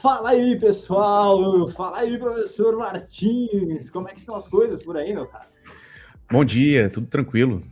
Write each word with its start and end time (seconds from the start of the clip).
Fala 0.00 0.30
aí, 0.30 0.56
pessoal! 0.56 1.68
Fala 1.70 1.98
aí, 1.98 2.16
professor 2.16 2.76
Martins! 2.76 3.90
Como 3.90 4.08
é 4.08 4.12
que 4.12 4.20
estão 4.20 4.36
as 4.36 4.46
coisas 4.46 4.80
por 4.80 4.96
aí, 4.96 5.12
meu 5.12 5.26
cara? 5.26 5.48
Bom 6.30 6.44
dia, 6.44 6.88
tudo 6.88 7.08
tranquilo. 7.08 7.64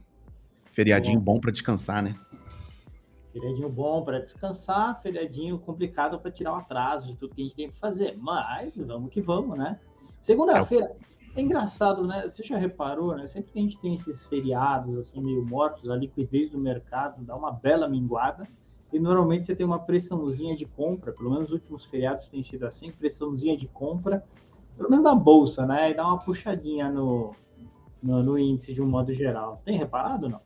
Feriadinho 0.72 1.20
bom, 1.20 1.34
bom 1.34 1.40
para 1.40 1.52
descansar, 1.52 2.02
né? 2.02 2.16
Feriadinho 3.32 3.68
bom 3.68 4.02
para 4.02 4.18
descansar, 4.18 5.00
feriadinho 5.00 5.56
complicado 5.60 6.18
para 6.18 6.32
tirar 6.32 6.54
o 6.54 6.56
atraso 6.56 7.06
de 7.06 7.14
tudo 7.14 7.32
que 7.32 7.42
a 7.42 7.44
gente 7.44 7.54
tem 7.54 7.70
para 7.70 7.78
fazer. 7.78 8.16
Mas 8.18 8.76
vamos 8.76 9.10
que 9.12 9.20
vamos, 9.20 9.56
né? 9.56 9.78
Segunda-feira, 10.20 10.96
é 11.36 11.40
engraçado, 11.40 12.04
né? 12.04 12.22
Você 12.26 12.42
já 12.42 12.58
reparou, 12.58 13.16
né? 13.16 13.28
Sempre 13.28 13.52
que 13.52 13.58
a 13.60 13.62
gente 13.62 13.78
tem 13.78 13.94
esses 13.94 14.26
feriados 14.26 14.98
assim 14.98 15.22
meio 15.22 15.46
mortos, 15.46 15.88
a 15.88 15.94
liquidez 15.94 16.50
do 16.50 16.58
mercado 16.58 17.22
dá 17.22 17.36
uma 17.36 17.52
bela 17.52 17.88
minguada 17.88 18.48
e 18.96 18.98
normalmente 18.98 19.46
você 19.46 19.54
tem 19.54 19.66
uma 19.66 19.78
pressãozinha 19.78 20.56
de 20.56 20.64
compra, 20.64 21.12
pelo 21.12 21.30
menos 21.30 21.46
os 21.46 21.52
últimos 21.52 21.84
feriados 21.84 22.28
tem 22.28 22.42
sido 22.42 22.66
assim, 22.66 22.90
pressãozinha 22.90 23.56
de 23.56 23.68
compra, 23.68 24.24
pelo 24.76 24.88
menos 24.88 25.04
na 25.04 25.14
bolsa, 25.14 25.66
né? 25.66 25.90
E 25.90 25.94
dá 25.94 26.06
uma 26.06 26.18
puxadinha 26.18 26.90
no, 26.90 27.34
no, 28.02 28.22
no 28.22 28.38
índice 28.38 28.72
de 28.72 28.80
um 28.80 28.86
modo 28.86 29.12
geral. 29.12 29.60
Tem 29.64 29.76
reparado 29.76 30.28
não? 30.28 30.40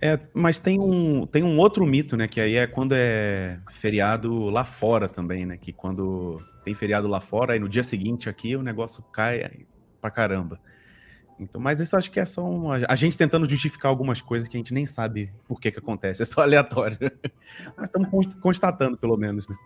É, 0.00 0.20
mas 0.34 0.58
tem 0.58 0.78
um, 0.78 1.26
tem 1.26 1.42
um 1.42 1.58
outro 1.58 1.86
mito, 1.86 2.16
né? 2.16 2.28
Que 2.28 2.40
aí 2.40 2.56
é 2.56 2.66
quando 2.66 2.92
é 2.94 3.58
feriado 3.70 4.50
lá 4.50 4.64
fora 4.64 5.08
também, 5.08 5.46
né? 5.46 5.56
Que 5.56 5.72
quando 5.72 6.42
tem 6.62 6.74
feriado 6.74 7.08
lá 7.08 7.20
fora, 7.20 7.56
e 7.56 7.58
no 7.58 7.68
dia 7.68 7.82
seguinte 7.82 8.28
aqui 8.28 8.54
o 8.56 8.62
negócio 8.62 9.02
cai 9.04 9.66
pra 10.02 10.10
caramba. 10.10 10.60
Então, 11.38 11.60
mas 11.60 11.80
isso 11.80 11.96
acho 11.96 12.10
que 12.10 12.20
é 12.20 12.24
só 12.24 12.44
uma, 12.44 12.76
a 12.88 12.94
gente 12.94 13.18
tentando 13.18 13.48
justificar 13.48 13.90
algumas 13.90 14.22
coisas 14.22 14.48
que 14.48 14.56
a 14.56 14.60
gente 14.60 14.72
nem 14.72 14.86
sabe 14.86 15.32
por 15.46 15.60
que 15.60 15.70
que 15.70 15.78
acontece, 15.78 16.22
é 16.22 16.26
só 16.26 16.42
aleatório. 16.42 16.98
mas 17.76 17.88
estamos 17.88 18.34
constatando, 18.36 18.96
pelo 18.96 19.16
menos, 19.16 19.48
né? 19.48 19.56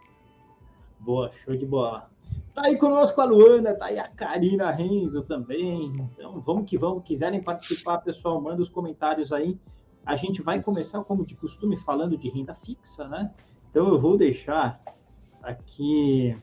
Boa, 0.98 1.30
show 1.44 1.56
de 1.56 1.66
bola. 1.66 2.10
Tá 2.54 2.62
aí 2.66 2.76
conosco 2.76 3.20
a 3.20 3.24
Luana, 3.24 3.74
tá 3.74 3.86
aí 3.86 3.98
a 3.98 4.08
Karina 4.08 4.70
Renzo 4.70 5.22
também. 5.22 6.08
Então, 6.12 6.40
vamos 6.40 6.68
que 6.68 6.76
vamos. 6.76 7.04
Quiserem 7.04 7.42
participar, 7.42 7.98
pessoal, 7.98 8.40
manda 8.40 8.60
os 8.60 8.68
comentários 8.68 9.32
aí. 9.32 9.58
A 10.04 10.16
gente 10.16 10.42
vai 10.42 10.60
começar, 10.62 11.02
como 11.04 11.24
de 11.24 11.36
costume, 11.36 11.76
falando 11.76 12.16
de 12.16 12.28
renda 12.28 12.54
fixa, 12.54 13.06
né? 13.06 13.30
Então, 13.70 13.86
eu 13.86 14.00
vou 14.00 14.16
deixar 14.16 14.80
aqui 15.42 16.36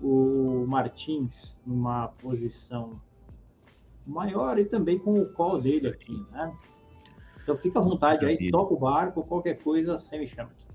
o 0.00 0.64
Martins 0.66 1.60
numa 1.64 2.08
posição 2.08 3.00
maior 4.06 4.58
e 4.58 4.64
também 4.64 4.98
com 4.98 5.20
o 5.20 5.26
call 5.32 5.60
dele 5.60 5.88
aqui, 5.88 6.24
né? 6.30 6.52
Então 7.42 7.56
fica 7.56 7.78
à 7.78 7.82
vontade 7.82 8.24
aí, 8.26 8.50
toca 8.50 8.74
o 8.74 8.78
barco, 8.78 9.22
qualquer 9.22 9.58
coisa, 9.58 9.96
você 9.96 10.18
me 10.18 10.26
chama 10.26 10.50
aqui. 10.50 10.66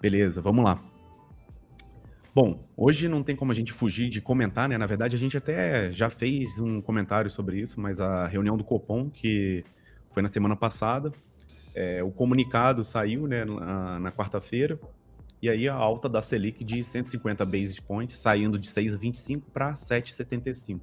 Beleza, 0.00 0.40
vamos 0.40 0.64
lá. 0.64 0.80
Bom, 2.34 2.68
hoje 2.76 3.08
não 3.08 3.22
tem 3.22 3.34
como 3.34 3.50
a 3.50 3.54
gente 3.54 3.72
fugir 3.72 4.10
de 4.10 4.20
comentar, 4.20 4.68
né? 4.68 4.76
Na 4.76 4.86
verdade, 4.86 5.16
a 5.16 5.18
gente 5.18 5.36
até 5.38 5.90
já 5.90 6.10
fez 6.10 6.60
um 6.60 6.82
comentário 6.82 7.30
sobre 7.30 7.58
isso, 7.58 7.80
mas 7.80 8.00
a 8.00 8.26
reunião 8.26 8.56
do 8.56 8.62
Copom, 8.62 9.08
que 9.08 9.64
foi 10.10 10.22
na 10.22 10.28
semana 10.28 10.54
passada, 10.54 11.12
é, 11.74 12.02
o 12.02 12.10
comunicado 12.10 12.84
saiu 12.84 13.26
né, 13.26 13.44
na, 13.44 13.98
na 13.98 14.12
quarta-feira, 14.12 14.78
e 15.40 15.48
aí 15.48 15.68
a 15.68 15.74
alta 15.74 16.08
da 16.08 16.22
Selic 16.22 16.62
de 16.62 16.82
150 16.82 17.44
basis 17.44 17.80
points, 17.80 18.18
saindo 18.18 18.58
de 18.58 18.68
6,25 18.68 19.42
para 19.52 19.74
7,75. 19.74 20.80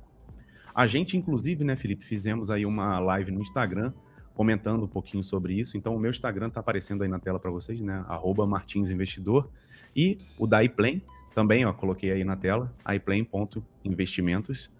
A 0.74 0.88
gente, 0.88 1.16
inclusive, 1.16 1.64
né, 1.64 1.76
Felipe, 1.76 2.06
fizemos 2.06 2.50
aí 2.50 2.66
uma 2.66 3.00
live 3.00 3.32
no 3.32 3.42
Instagram 3.42 3.94
comentando 4.34 4.84
um 4.84 4.88
pouquinho 4.88 5.24
sobre 5.24 5.54
isso. 5.54 5.78
Então, 5.78 5.96
o 5.96 6.00
meu 6.00 6.10
Instagram 6.10 6.48
está 6.48 6.60
aparecendo 6.60 7.04
aí 7.04 7.10
na 7.10 7.20
tela 7.20 7.40
para 7.40 7.52
vocês, 7.52 7.80
né? 7.80 8.04
Arroba 8.08 8.48
Martins 8.48 8.90
Investidor. 8.90 9.50
E 9.96 10.18
o 10.40 10.48
da 10.48 10.64
iPlane 10.64 11.04
também, 11.36 11.66
ó, 11.66 11.74
coloquei 11.74 12.12
aí 12.12 12.24
na 12.24 12.36
tela, 12.36 12.74
iplane.investimentos, 12.88 14.72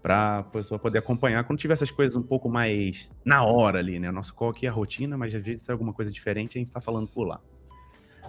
para 0.00 0.38
a 0.38 0.42
pessoa 0.42 0.78
poder 0.78 0.98
acompanhar 0.98 1.44
quando 1.44 1.58
tiver 1.58 1.74
essas 1.74 1.90
coisas 1.90 2.16
um 2.16 2.22
pouco 2.22 2.48
mais 2.48 3.10
na 3.24 3.44
hora 3.44 3.78
ali, 3.78 3.98
né? 3.98 4.10
Nosso 4.10 4.34
call 4.34 4.50
aqui 4.50 4.66
é 4.66 4.68
a 4.68 4.72
rotina, 4.72 5.16
mas 5.16 5.34
às 5.34 5.44
vezes 5.44 5.68
é 5.68 5.72
alguma 5.72 5.92
coisa 5.92 6.10
diferente, 6.10 6.56
a 6.56 6.60
gente 6.60 6.68
está 6.68 6.80
falando 6.80 7.08
por 7.08 7.24
lá. 7.24 7.40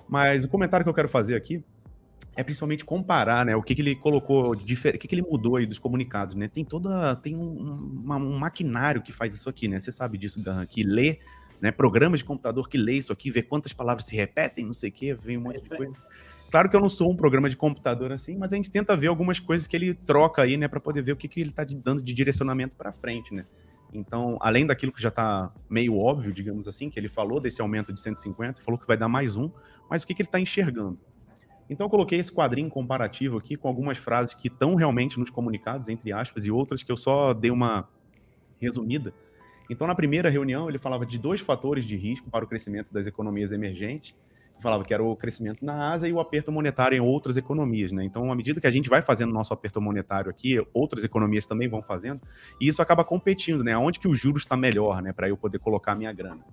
Mas 0.10 0.44
o 0.44 0.50
comentário 0.50 0.84
que 0.84 0.90
eu 0.90 0.94
quero 0.94 1.08
fazer 1.08 1.36
aqui 1.36 1.64
é 2.36 2.44
principalmente 2.44 2.86
comparar, 2.86 3.46
né, 3.46 3.56
o 3.56 3.62
que, 3.62 3.76
que 3.76 3.82
ele 3.82 3.96
colocou 3.96 4.56
de 4.56 4.74
o 4.74 4.78
que, 4.78 5.08
que 5.08 5.16
ele 5.16 5.22
mudou 5.22 5.58
aí 5.58 5.66
dos 5.66 5.80
comunicados, 5.80 6.36
né? 6.36 6.48
Tem 6.48 6.64
toda, 6.64 7.16
tem 7.18 7.36
um, 7.36 8.02
uma, 8.04 8.16
um 8.16 8.38
maquinário 8.38 9.02
que 9.02 9.12
faz 9.12 9.36
isso 9.36 9.50
aqui, 9.50 9.68
né? 9.68 9.80
Você 9.80 9.92
sabe 9.92 10.18
disso, 10.18 10.42
Garran, 10.42 10.66
que 10.66 10.84
lê, 10.84 11.20
né, 11.60 11.72
programas 11.72 12.20
de 12.20 12.26
computador 12.26 12.70
que 12.70 12.78
lê 12.78 12.94
isso 12.94 13.12
aqui, 13.12 13.30
vê 13.30 13.42
quantas 13.42 13.74
palavras 13.74 14.06
se 14.06 14.16
repetem, 14.16 14.66
não 14.66 14.74
sei 14.74 14.90
o 14.90 14.94
quê, 14.94 15.14
vem 15.14 15.38
um 15.38 15.42
monte 15.42 15.62
de 15.62 15.70
coisa. 15.70 15.94
Claro 16.50 16.70
que 16.70 16.76
eu 16.76 16.82
não 16.82 16.90
sou 16.90 17.10
um 17.10 17.16
programa 17.16 17.50
de 17.50 17.56
computador 17.56 18.12
assim, 18.12 18.38
mas 18.38 18.52
a 18.52 18.56
gente 18.56 18.70
tenta 18.70 18.96
ver 18.96 19.08
algumas 19.08 19.40
coisas 19.40 19.68
que 19.68 19.76
ele 19.76 19.94
troca 19.94 20.42
aí, 20.42 20.58
né, 20.58 20.68
para 20.68 20.80
poder 20.80 21.02
ver 21.02 21.14
o 21.14 21.16
que, 21.16 21.28
que 21.28 21.40
ele 21.40 21.50
está 21.50 21.64
dando 21.64 22.02
de 22.02 22.14
direcionamento 22.14 22.76
para 22.76 22.92
frente, 22.92 23.34
né? 23.34 23.46
Então, 23.94 24.38
além 24.40 24.66
daquilo 24.66 24.92
que 24.92 25.02
já 25.02 25.10
está 25.10 25.52
meio 25.70 25.98
óbvio, 25.98 26.32
digamos 26.34 26.68
assim, 26.68 26.90
que 26.90 26.98
ele 26.98 27.10
falou 27.10 27.40
desse 27.40 27.62
aumento 27.62 27.92
de 27.92 28.00
150, 28.00 28.62
falou 28.62 28.80
que 28.80 28.88
vai 28.88 28.98
dar 28.98 29.10
mais 29.10 29.36
um, 29.36 29.52
mas 29.90 30.04
o 30.04 30.08
que, 30.08 30.14
que 30.14 30.22
ele 30.22 30.28
está 30.28 30.40
enxergando? 30.40 30.98
Então 31.72 31.86
eu 31.86 31.90
coloquei 31.90 32.20
esse 32.20 32.30
quadrinho 32.30 32.70
comparativo 32.70 33.38
aqui 33.38 33.56
com 33.56 33.70
algumas 33.70 33.98
frases 33.98 34.34
que 34.34 34.50
estão 34.50 34.76
realmente 34.76 35.18
nos 35.18 35.30
comunicados, 35.30 35.88
entre 35.88 36.12
aspas, 36.12 36.46
e 36.46 36.52
outras 36.52 36.84
que 36.84 36.92
eu 36.92 36.98
só 36.98 37.34
dei 37.34 37.50
uma 37.50 37.88
resumida. 38.60 39.14
Então, 39.70 39.88
na 39.88 39.96
primeira 39.96 40.30
reunião, 40.30 40.68
ele 40.68 40.78
falava 40.78 41.06
de 41.06 41.18
dois 41.18 41.40
fatores 41.40 41.86
de 41.86 41.96
risco 41.96 42.30
para 42.30 42.44
o 42.44 42.48
crescimento 42.48 42.92
das 42.92 43.08
economias 43.08 43.54
emergentes. 43.54 44.14
Falava 44.60 44.84
que 44.84 44.94
era 44.94 45.02
o 45.02 45.16
crescimento 45.16 45.64
na 45.64 45.94
Ásia 45.94 46.10
e 46.10 46.14
o 46.14 46.20
aperto 46.20 46.52
monetário 46.52 46.98
em 46.98 47.00
outras 47.00 47.38
economias. 47.38 47.94
Né? 47.94 48.04
Então, 48.04 48.30
à 48.30 48.36
medida 48.36 48.60
que 48.60 48.68
a 48.68 48.72
gente 48.72 48.90
vai 48.90 49.02
fazendo 49.02 49.32
nosso 49.32 49.54
aperto 49.54 49.80
monetário 49.80 50.30
aqui, 50.30 50.62
outras 50.74 51.06
economias 51.06 51.46
também 51.46 51.70
vão 51.70 51.82
fazendo, 51.82 52.20
e 52.60 52.68
isso 52.68 52.82
acaba 52.82 53.06
competindo, 53.06 53.64
né? 53.64 53.78
Onde 53.78 53.98
que 53.98 54.10
o 54.10 54.14
juros 54.14 54.42
está 54.42 54.58
melhor, 54.58 55.02
né? 55.02 55.14
Para 55.14 55.30
eu 55.30 55.38
poder 55.38 55.60
colocar 55.60 55.96
minha 55.96 56.12
grana. 56.12 56.46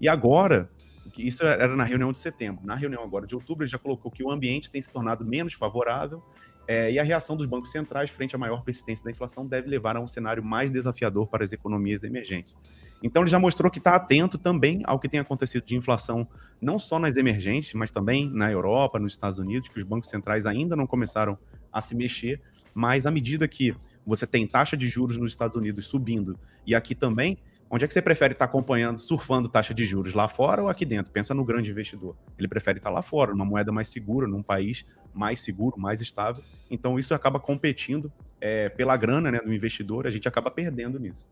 E 0.00 0.08
agora, 0.08 0.70
isso 1.18 1.44
era 1.44 1.74
na 1.76 1.84
reunião 1.84 2.12
de 2.12 2.18
setembro. 2.18 2.64
Na 2.64 2.74
reunião 2.74 3.02
agora 3.02 3.26
de 3.26 3.34
outubro, 3.34 3.64
ele 3.64 3.70
já 3.70 3.78
colocou 3.78 4.10
que 4.10 4.22
o 4.22 4.30
ambiente 4.30 4.70
tem 4.70 4.80
se 4.80 4.90
tornado 4.90 5.24
menos 5.24 5.54
favorável 5.54 6.22
é, 6.66 6.92
e 6.92 6.98
a 6.98 7.02
reação 7.02 7.36
dos 7.36 7.46
bancos 7.46 7.70
centrais 7.70 8.10
frente 8.10 8.36
à 8.36 8.38
maior 8.38 8.62
persistência 8.62 9.04
da 9.04 9.10
inflação 9.10 9.46
deve 9.46 9.68
levar 9.68 9.96
a 9.96 10.00
um 10.00 10.06
cenário 10.06 10.42
mais 10.42 10.70
desafiador 10.70 11.26
para 11.26 11.44
as 11.44 11.52
economias 11.52 12.04
emergentes. 12.04 12.54
Então, 13.02 13.22
ele 13.22 13.30
já 13.30 13.38
mostrou 13.38 13.70
que 13.70 13.78
está 13.78 13.96
atento 13.96 14.38
também 14.38 14.80
ao 14.84 14.98
que 14.98 15.08
tem 15.08 15.18
acontecido 15.18 15.64
de 15.64 15.74
inflação, 15.74 16.26
não 16.60 16.78
só 16.78 17.00
nas 17.00 17.16
emergentes, 17.16 17.74
mas 17.74 17.90
também 17.90 18.30
na 18.30 18.50
Europa, 18.50 18.98
nos 18.98 19.12
Estados 19.12 19.38
Unidos, 19.38 19.68
que 19.68 19.78
os 19.78 19.84
bancos 19.84 20.08
centrais 20.08 20.46
ainda 20.46 20.76
não 20.76 20.86
começaram 20.86 21.36
a 21.72 21.80
se 21.80 21.96
mexer, 21.96 22.40
mas 22.72 23.04
à 23.04 23.10
medida 23.10 23.48
que 23.48 23.74
você 24.06 24.24
tem 24.24 24.46
taxa 24.46 24.76
de 24.76 24.88
juros 24.88 25.16
nos 25.18 25.32
Estados 25.32 25.56
Unidos 25.56 25.86
subindo 25.86 26.38
e 26.64 26.74
aqui 26.76 26.94
também, 26.94 27.38
Onde 27.74 27.86
é 27.86 27.88
que 27.88 27.94
você 27.94 28.02
prefere 28.02 28.34
estar 28.34 28.44
acompanhando, 28.44 28.98
surfando 28.98 29.48
taxa 29.48 29.72
de 29.72 29.86
juros? 29.86 30.12
Lá 30.12 30.28
fora 30.28 30.62
ou 30.62 30.68
aqui 30.68 30.84
dentro? 30.84 31.10
Pensa 31.10 31.32
no 31.32 31.42
grande 31.42 31.70
investidor. 31.70 32.14
Ele 32.38 32.46
prefere 32.46 32.78
estar 32.78 32.90
lá 32.90 33.00
fora, 33.00 33.32
numa 33.32 33.46
moeda 33.46 33.72
mais 33.72 33.88
segura, 33.88 34.26
num 34.26 34.42
país 34.42 34.84
mais 35.14 35.40
seguro, 35.40 35.80
mais 35.80 36.02
estável. 36.02 36.44
Então 36.70 36.98
isso 36.98 37.14
acaba 37.14 37.40
competindo 37.40 38.12
é, 38.38 38.68
pela 38.68 38.94
grana 38.94 39.30
né, 39.30 39.38
do 39.38 39.50
investidor, 39.54 40.06
a 40.06 40.10
gente 40.10 40.28
acaba 40.28 40.50
perdendo 40.50 41.00
nisso. 41.00 41.26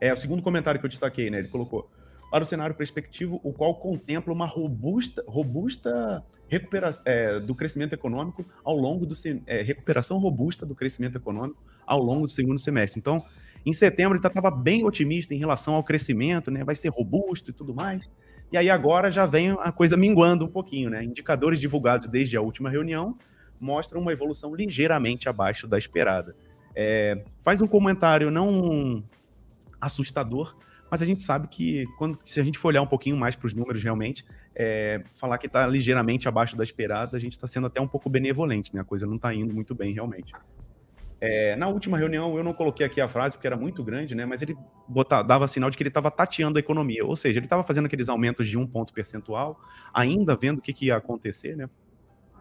É 0.00 0.10
o 0.10 0.16
segundo 0.16 0.40
comentário 0.42 0.80
que 0.80 0.86
eu 0.86 0.90
destaquei, 0.90 1.28
né? 1.28 1.40
Ele 1.40 1.48
colocou 1.48 1.90
para 2.30 2.42
o 2.42 2.46
cenário 2.46 2.74
perspectivo, 2.74 3.38
o 3.44 3.52
qual 3.52 3.74
contempla 3.74 4.32
uma 4.32 4.46
robusta, 4.46 5.22
robusta 5.28 6.24
recuperação 6.48 7.02
é, 7.04 7.40
do 7.40 7.54
crescimento 7.54 7.92
econômico 7.92 8.42
ao 8.64 8.74
longo 8.74 9.04
do 9.04 9.14
é, 9.46 9.60
recuperação 9.60 10.16
robusta 10.16 10.64
do 10.64 10.74
crescimento 10.74 11.16
econômico 11.16 11.62
ao 11.86 12.02
longo 12.02 12.22
do 12.22 12.30
segundo 12.30 12.58
semestre. 12.58 12.98
Então, 12.98 13.22
em 13.66 13.72
setembro 13.72 14.16
ele 14.16 14.24
estava 14.24 14.48
bem 14.48 14.84
otimista 14.84 15.34
em 15.34 15.38
relação 15.38 15.74
ao 15.74 15.82
crescimento, 15.82 16.52
né? 16.52 16.62
Vai 16.62 16.76
ser 16.76 16.88
robusto 16.88 17.50
e 17.50 17.52
tudo 17.52 17.74
mais. 17.74 18.08
E 18.52 18.56
aí 18.56 18.70
agora 18.70 19.10
já 19.10 19.26
vem 19.26 19.50
a 19.58 19.72
coisa 19.72 19.96
minguando 19.96 20.44
um 20.44 20.48
pouquinho, 20.48 20.88
né? 20.88 21.02
Indicadores 21.02 21.58
divulgados 21.58 22.06
desde 22.08 22.36
a 22.36 22.40
última 22.40 22.70
reunião 22.70 23.18
mostram 23.60 24.00
uma 24.00 24.12
evolução 24.12 24.54
ligeiramente 24.54 25.28
abaixo 25.28 25.66
da 25.66 25.76
esperada. 25.76 26.36
É, 26.76 27.24
faz 27.40 27.60
um 27.60 27.66
comentário 27.66 28.30
não 28.30 29.02
assustador, 29.80 30.56
mas 30.88 31.02
a 31.02 31.04
gente 31.04 31.24
sabe 31.24 31.48
que 31.48 31.86
quando 31.98 32.18
se 32.24 32.38
a 32.38 32.44
gente 32.44 32.58
for 32.58 32.68
olhar 32.68 32.82
um 32.82 32.86
pouquinho 32.86 33.16
mais 33.16 33.34
para 33.34 33.46
os 33.46 33.54
números 33.54 33.82
realmente, 33.82 34.24
é, 34.54 35.02
falar 35.12 35.38
que 35.38 35.46
está 35.48 35.66
ligeiramente 35.66 36.28
abaixo 36.28 36.56
da 36.56 36.62
esperada, 36.62 37.16
a 37.16 37.20
gente 37.20 37.32
está 37.32 37.48
sendo 37.48 37.66
até 37.66 37.80
um 37.80 37.88
pouco 37.88 38.08
benevolente, 38.08 38.72
né? 38.72 38.82
A 38.82 38.84
coisa 38.84 39.06
não 39.06 39.16
está 39.16 39.34
indo 39.34 39.52
muito 39.52 39.74
bem 39.74 39.92
realmente. 39.92 40.32
É, 41.20 41.56
na 41.56 41.68
última 41.68 41.96
reunião, 41.96 42.36
eu 42.36 42.44
não 42.44 42.52
coloquei 42.52 42.84
aqui 42.84 43.00
a 43.00 43.08
frase 43.08 43.36
porque 43.36 43.46
era 43.46 43.56
muito 43.56 43.82
grande, 43.82 44.14
né? 44.14 44.26
Mas 44.26 44.42
ele 44.42 44.56
botava, 44.86 45.24
dava 45.24 45.48
sinal 45.48 45.70
de 45.70 45.76
que 45.76 45.82
ele 45.82 45.88
estava 45.88 46.10
tateando 46.10 46.58
a 46.58 46.60
economia, 46.60 47.04
ou 47.04 47.16
seja, 47.16 47.38
ele 47.38 47.46
estava 47.46 47.62
fazendo 47.62 47.86
aqueles 47.86 48.08
aumentos 48.08 48.46
de 48.48 48.58
um 48.58 48.66
ponto 48.66 48.92
percentual, 48.92 49.58
ainda 49.94 50.36
vendo 50.36 50.58
o 50.58 50.62
que, 50.62 50.72
que 50.72 50.86
ia 50.86 50.96
acontecer, 50.96 51.56
né? 51.56 51.68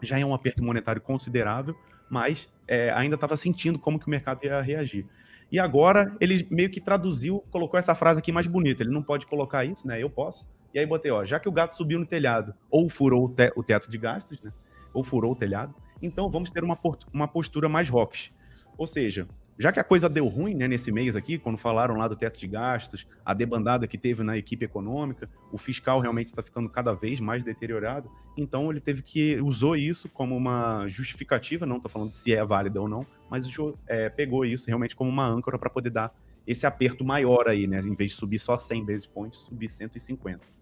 Já 0.01 0.19
é 0.19 0.25
um 0.25 0.33
aperto 0.33 0.61
monetário 0.61 1.01
considerável, 1.01 1.75
mas 2.09 2.51
é, 2.67 2.91
ainda 2.91 3.15
estava 3.15 3.37
sentindo 3.37 3.79
como 3.79 3.97
que 3.97 4.07
o 4.07 4.09
mercado 4.09 4.43
ia 4.43 4.61
reagir. 4.61 5.05
E 5.51 5.59
agora 5.59 6.15
ele 6.19 6.45
meio 6.51 6.69
que 6.69 6.81
traduziu, 6.81 7.39
colocou 7.51 7.79
essa 7.79 7.95
frase 7.95 8.19
aqui 8.19 8.31
mais 8.31 8.47
bonita. 8.47 8.83
Ele 8.83 8.91
não 8.91 9.03
pode 9.03 9.25
colocar 9.25 9.63
isso, 9.63 9.87
né? 9.87 10.01
Eu 10.01 10.09
posso. 10.09 10.47
E 10.73 10.79
aí 10.79 10.85
botei, 10.85 11.11
ó, 11.11 11.23
já 11.23 11.39
que 11.39 11.47
o 11.47 11.51
gato 11.51 11.75
subiu 11.75 11.97
no 11.97 12.05
telhado 12.05 12.53
ou 12.69 12.89
furou 12.89 13.25
o, 13.25 13.29
te 13.29 13.53
o 13.55 13.63
teto 13.63 13.89
de 13.89 13.97
gastos, 13.97 14.41
né? 14.41 14.51
Ou 14.93 15.03
furou 15.03 15.31
o 15.31 15.35
telhado, 15.35 15.73
Então 16.01 16.29
vamos 16.29 16.49
ter 16.49 16.63
uma, 16.63 16.77
uma 17.13 17.27
postura 17.27 17.69
mais 17.69 17.89
rocks. 17.89 18.31
Ou 18.77 18.87
seja, 18.87 19.27
já 19.57 19.71
que 19.71 19.79
a 19.79 19.83
coisa 19.83 20.09
deu 20.09 20.27
ruim 20.27 20.53
né, 20.53 20.67
nesse 20.67 20.91
mês 20.91 21.15
aqui, 21.15 21.37
quando 21.37 21.57
falaram 21.57 21.95
lá 21.95 22.07
do 22.07 22.15
teto 22.15 22.39
de 22.39 22.47
gastos, 22.47 23.07
a 23.25 23.33
debandada 23.33 23.87
que 23.87 23.97
teve 23.97 24.21
na 24.21 24.37
equipe 24.37 24.65
econômica, 24.65 25.29
o 25.51 25.57
fiscal 25.57 25.99
realmente 25.99 26.27
está 26.27 26.43
ficando 26.43 26.69
cada 26.69 26.93
vez 26.93 27.21
mais 27.21 27.43
deteriorado, 27.43 28.11
então 28.35 28.69
ele 28.69 28.81
teve 28.81 29.01
que 29.01 29.39
usou 29.39 29.75
isso 29.77 30.09
como 30.09 30.35
uma 30.35 30.87
justificativa, 30.87 31.65
não 31.65 31.77
estou 31.77 31.89
falando 31.89 32.11
se 32.11 32.33
é 32.33 32.43
válida 32.43 32.81
ou 32.81 32.89
não, 32.89 33.05
mas 33.29 33.47
é, 33.87 34.09
pegou 34.09 34.43
isso 34.43 34.67
realmente 34.67 34.95
como 34.95 35.09
uma 35.09 35.25
âncora 35.25 35.57
para 35.57 35.69
poder 35.69 35.89
dar 35.89 36.13
esse 36.45 36.65
aperto 36.65 37.03
maior 37.03 37.47
aí, 37.47 37.65
né? 37.65 37.79
Em 37.79 37.95
vez 37.95 38.11
de 38.11 38.17
subir 38.17 38.37
só 38.37 38.57
100 38.57 38.85
basis 38.85 39.07
points, 39.07 39.39
subir 39.39 39.69
150. 39.69 40.54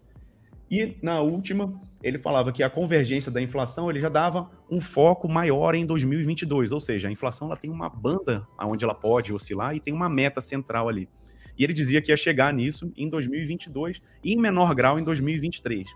E 0.74 0.98
na 1.04 1.22
última, 1.22 1.72
ele 2.02 2.18
falava 2.18 2.52
que 2.52 2.64
a 2.64 2.70
convergência 2.70 3.32
da 3.32 3.40
inflação 3.40 3.92
ele 3.92 4.00
já 4.00 4.10
dava 4.10 4.50
um 4.68 4.82
foco 4.82 5.30
maior 5.30 5.76
em 5.76 5.86
2022, 5.86 6.72
ou 6.72 6.80
seja, 6.80 7.08
a 7.08 7.12
inflação 7.12 7.48
ela 7.48 7.56
tem 7.56 7.70
uma 7.70 7.88
banda 7.88 8.48
onde 8.60 8.84
ela 8.84 8.96
pode 8.96 9.32
oscilar 9.32 9.76
e 9.76 9.80
tem 9.80 9.94
uma 9.94 10.10
meta 10.10 10.42
central 10.42 10.90
ali. 10.90 11.08
E 11.56 11.64
ele 11.64 11.74
dizia 11.74 12.02
que 12.02 12.12
ia 12.12 12.18
chegar 12.18 12.52
nisso 12.52 12.92
em 12.98 13.08
2022 13.08 14.02
e 14.24 14.34
em 14.34 14.36
menor 14.36 14.74
grau 14.74 14.98
em 14.98 15.04
2023. 15.04 15.88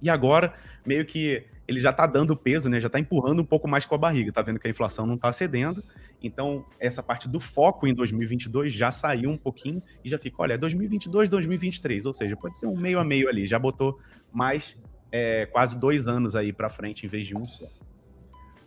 E 0.00 0.08
agora, 0.08 0.54
meio 0.86 1.04
que 1.04 1.44
ele 1.68 1.78
já 1.78 1.90
está 1.90 2.06
dando 2.06 2.34
peso, 2.34 2.70
né? 2.70 2.80
Já 2.80 2.86
está 2.86 2.98
empurrando 2.98 3.42
um 3.42 3.44
pouco 3.44 3.68
mais 3.68 3.84
com 3.84 3.94
a 3.94 3.98
barriga. 3.98 4.30
Está 4.30 4.40
vendo 4.40 4.58
que 4.58 4.66
a 4.66 4.70
inflação 4.70 5.04
não 5.04 5.16
está 5.16 5.30
cedendo. 5.30 5.84
Então, 6.22 6.66
essa 6.78 7.02
parte 7.02 7.28
do 7.28 7.40
foco 7.40 7.86
em 7.86 7.94
2022 7.94 8.72
já 8.72 8.90
saiu 8.90 9.30
um 9.30 9.36
pouquinho 9.36 9.82
e 10.04 10.08
já 10.08 10.18
fica, 10.18 10.36
olha, 10.42 10.58
2022, 10.58 11.28
2023. 11.28 12.06
Ou 12.06 12.12
seja, 12.12 12.36
pode 12.36 12.58
ser 12.58 12.66
um 12.66 12.76
meio 12.76 12.98
a 12.98 13.04
meio 13.04 13.28
ali. 13.28 13.46
Já 13.46 13.58
botou 13.58 13.98
mais 14.32 14.78
é, 15.10 15.46
quase 15.46 15.78
dois 15.78 16.06
anos 16.06 16.36
aí 16.36 16.52
para 16.52 16.68
frente 16.68 17.06
em 17.06 17.08
vez 17.08 17.26
de 17.26 17.36
um 17.36 17.44
só. 17.46 17.66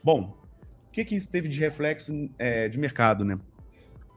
Bom, 0.04 0.38
o 0.88 0.92
que, 0.92 1.06
que 1.06 1.16
isso 1.16 1.30
teve 1.30 1.48
de 1.48 1.60
reflexo 1.60 2.30
é, 2.38 2.68
de 2.68 2.78
mercado, 2.78 3.24
né? 3.24 3.40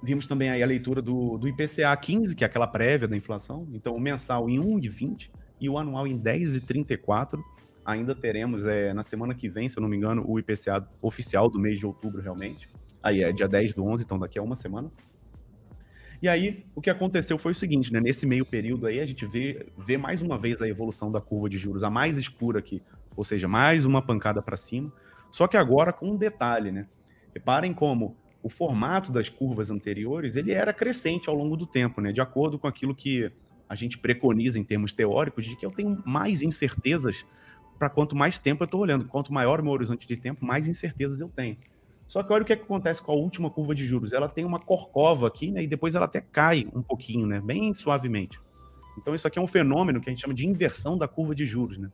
Vimos 0.03 0.27
também 0.27 0.51
aí 0.51 0.63
a 0.63 0.67
leitura 0.67 1.01
do, 1.01 1.39
do 1.39 1.49
IPCA 1.49 1.97
15, 1.97 2.35
que 2.35 2.45
é 2.45 2.47
aquela 2.47 2.67
prévia 2.67 3.09
da 3.09 3.17
inflação. 3.17 3.67
Então, 3.73 3.95
o 3.95 4.01
mensal 4.01 4.49
em 4.49 4.59
1,20 4.59 5.31
e 5.61 5.69
o 5.69 5.79
anual 5.79 6.07
em 6.07 6.19
10,34. 6.19 7.43
Ainda 7.85 8.15
teremos 8.15 8.65
é, 8.65 8.93
na 8.93 9.03
semana 9.03 9.35
que 9.35 9.49
vem, 9.49 9.69
se 9.69 9.79
eu 9.79 9.81
não 9.81 9.89
me 9.89 9.97
engano, 9.97 10.25
o 10.27 10.39
IPCA 10.39 10.87
oficial 11.01 11.49
do 11.49 11.59
mês 11.59 11.79
de 11.79 11.87
outubro, 11.87 12.21
realmente. 12.21 12.69
Aí 13.07 13.23
é 13.23 13.31
dia 13.31 13.47
10 13.47 13.73
do 13.73 13.85
11, 13.85 14.03
então 14.03 14.19
daqui 14.19 14.37
a 14.37 14.43
uma 14.43 14.57
semana. 14.57 14.91
E 16.21 16.29
aí, 16.29 16.67
o 16.75 16.81
que 16.81 16.91
aconteceu 16.91 17.39
foi 17.39 17.53
o 17.53 17.55
seguinte, 17.55 17.93
né? 17.93 18.01
Nesse 18.01 18.27
meio 18.27 18.45
período 18.45 18.85
aí, 18.85 18.99
a 18.99 19.07
gente 19.07 19.25
vê, 19.25 19.69
vê 19.79 19.97
mais 19.97 20.21
uma 20.21 20.37
vez 20.37 20.61
a 20.61 20.69
evolução 20.69 21.09
da 21.09 21.21
curva 21.21 21.49
de 21.49 21.57
juros, 21.57 21.85
a 21.85 21.91
mais 21.91 22.19
escura 22.19 22.59
aqui. 22.59 22.83
Ou 23.17 23.23
seja, 23.23 23.47
mais 23.47 23.87
uma 23.87 24.03
pancada 24.03 24.43
para 24.43 24.57
cima. 24.57 24.93
Só 25.31 25.47
que 25.47 25.57
agora 25.57 25.93
com 25.93 26.11
um 26.11 26.17
detalhe, 26.17 26.73
né? 26.73 26.89
Reparem 27.33 27.73
como 27.73 28.17
o 28.43 28.49
formato 28.49 29.13
das 29.13 29.29
curvas 29.29 29.71
anteriores, 29.71 30.35
ele 30.35 30.51
era 30.51 30.73
crescente 30.73 31.29
ao 31.29 31.35
longo 31.37 31.57
do 31.57 31.67
tempo, 31.67 32.01
né? 32.01 32.11
De 32.11 32.21
acordo 32.21 32.59
com 32.59 32.67
aquilo 32.67 32.93
que 32.93 33.31
a 33.69 33.77
gente 33.77 33.99
preconiza 33.99 34.59
em 34.59 34.65
termos 34.65 34.93
teóricos 34.93 35.45
de 35.45 35.55
que 35.55 35.65
eu 35.65 35.71
tenho 35.71 36.03
mais 36.05 36.43
incertezas 36.43 37.25
para 37.79 37.89
quanto 37.89 38.17
mais 38.17 38.37
tempo 38.37 38.65
eu 38.65 38.67
estou 38.67 38.81
olhando. 38.81 39.05
Quanto 39.05 39.33
maior 39.33 39.61
o 39.61 39.63
meu 39.63 39.73
horizonte 39.73 40.09
de 40.09 40.17
tempo, 40.17 40.45
mais 40.45 40.67
incertezas 40.67 41.21
eu 41.21 41.29
tenho. 41.29 41.57
Só 42.07 42.23
que 42.23 42.33
olha 42.33 42.43
o 42.43 42.47
que, 42.47 42.53
é 42.53 42.57
que 42.57 42.63
acontece 42.63 43.03
com 43.03 43.13
a 43.13 43.15
última 43.15 43.51
curva 43.51 43.75
de 43.75 43.85
juros. 43.85 44.13
Ela 44.13 44.29
tem 44.29 44.45
uma 44.45 44.61
corcova 44.61 45.27
aqui, 45.27 45.51
né? 45.51 45.63
E 45.63 45.67
depois 45.67 45.95
ela 45.95 46.05
até 46.05 46.21
cai 46.21 46.67
um 46.75 46.83
pouquinho, 46.83 47.27
né? 47.27 47.41
Bem 47.41 47.75
suavemente. 47.75 48.39
Então 48.97 49.15
isso 49.15 49.27
aqui 49.27 49.39
é 49.39 49.43
um 49.43 49.47
fenômeno 49.47 50.01
que 50.01 50.09
a 50.09 50.13
gente 50.13 50.23
chama 50.23 50.35
de 50.35 50.47
inversão 50.47 50.97
da 50.97 51.09
curva 51.09 51.35
de 51.35 51.45
juros, 51.45 51.79
né? 51.79 51.91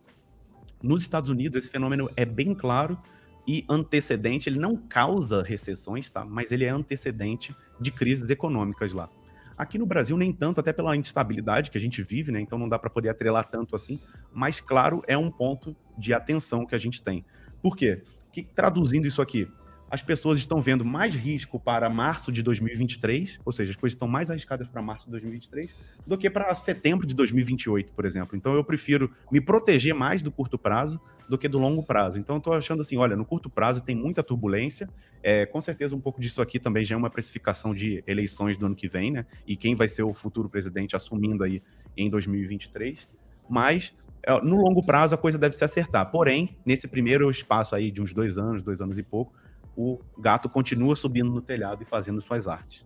Nos 0.82 1.02
Estados 1.02 1.30
Unidos, 1.30 1.56
esse 1.56 1.70
fenômeno 1.70 2.10
é 2.16 2.24
bem 2.24 2.54
claro 2.54 2.98
e 3.46 3.64
antecedente. 3.68 4.48
Ele 4.48 4.58
não 4.58 4.76
causa 4.76 5.42
recessões, 5.42 6.10
tá? 6.10 6.24
Mas 6.24 6.52
ele 6.52 6.64
é 6.64 6.68
antecedente 6.68 7.54
de 7.80 7.90
crises 7.90 8.28
econômicas 8.28 8.92
lá. 8.92 9.08
Aqui 9.56 9.78
no 9.78 9.86
Brasil, 9.86 10.16
nem 10.16 10.32
tanto, 10.32 10.60
até 10.60 10.72
pela 10.72 10.96
instabilidade 10.96 11.70
que 11.70 11.78
a 11.78 11.80
gente 11.80 12.02
vive, 12.02 12.32
né? 12.32 12.40
Então 12.40 12.58
não 12.58 12.68
dá 12.68 12.78
para 12.78 12.90
poder 12.90 13.08
atrelar 13.08 13.48
tanto 13.48 13.76
assim. 13.76 13.98
Mas, 14.32 14.60
claro, 14.60 15.02
é 15.06 15.16
um 15.16 15.30
ponto 15.30 15.76
de 15.96 16.12
atenção 16.12 16.66
que 16.66 16.74
a 16.74 16.78
gente 16.78 17.00
tem. 17.00 17.24
Por 17.62 17.76
quê? 17.76 18.02
Que, 18.32 18.42
traduzindo 18.42 19.06
isso 19.06 19.22
aqui, 19.22 19.48
as 19.92 20.00
pessoas 20.00 20.38
estão 20.38 20.58
vendo 20.58 20.86
mais 20.86 21.14
risco 21.14 21.60
para 21.60 21.86
março 21.90 22.32
de 22.32 22.42
2023, 22.42 23.38
ou 23.44 23.52
seja, 23.52 23.72
as 23.72 23.76
coisas 23.76 23.94
estão 23.94 24.08
mais 24.08 24.30
arriscadas 24.30 24.66
para 24.66 24.80
março 24.80 25.04
de 25.04 25.10
2023 25.10 25.70
do 26.06 26.16
que 26.16 26.30
para 26.30 26.54
setembro 26.54 27.06
de 27.06 27.14
2028, 27.14 27.92
por 27.92 28.06
exemplo. 28.06 28.34
Então 28.34 28.54
eu 28.54 28.64
prefiro 28.64 29.10
me 29.30 29.38
proteger 29.38 29.94
mais 29.94 30.22
do 30.22 30.32
curto 30.32 30.56
prazo 30.56 30.98
do 31.28 31.36
que 31.36 31.46
do 31.46 31.58
longo 31.58 31.82
prazo. 31.82 32.18
Então 32.18 32.36
eu 32.36 32.38
estou 32.38 32.54
achando 32.54 32.80
assim, 32.80 32.96
olha, 32.96 33.14
no 33.14 33.26
curto 33.26 33.50
prazo 33.50 33.82
tem 33.82 33.94
muita 33.94 34.22
turbulência, 34.22 34.88
é, 35.22 35.44
com 35.44 35.60
certeza 35.60 35.94
um 35.94 36.00
pouco 36.00 36.22
disso 36.22 36.40
aqui 36.40 36.58
também 36.58 36.86
já 36.86 36.94
é 36.94 36.98
uma 36.98 37.10
precificação 37.10 37.74
de 37.74 38.02
eleições 38.06 38.56
do 38.56 38.64
ano 38.64 38.74
que 38.74 38.88
vem, 38.88 39.10
né? 39.10 39.26
E 39.46 39.56
quem 39.56 39.74
vai 39.74 39.88
ser 39.88 40.04
o 40.04 40.14
futuro 40.14 40.48
presidente 40.48 40.96
assumindo 40.96 41.44
aí 41.44 41.62
em 41.94 42.08
2023, 42.08 43.06
mas 43.46 43.94
é, 44.22 44.40
no 44.40 44.56
longo 44.56 44.82
prazo 44.86 45.14
a 45.14 45.18
coisa 45.18 45.36
deve 45.36 45.54
se 45.54 45.64
acertar. 45.64 46.10
Porém, 46.10 46.56
nesse 46.64 46.88
primeiro 46.88 47.30
espaço 47.30 47.74
aí 47.74 47.90
de 47.90 48.00
uns 48.00 48.14
dois 48.14 48.38
anos, 48.38 48.62
dois 48.62 48.80
anos 48.80 48.96
e 48.96 49.02
pouco, 49.02 49.41
o 49.76 49.98
gato 50.18 50.48
continua 50.48 50.94
subindo 50.96 51.30
no 51.30 51.40
telhado 51.40 51.82
e 51.82 51.86
fazendo 51.86 52.20
suas 52.20 52.46
artes. 52.46 52.84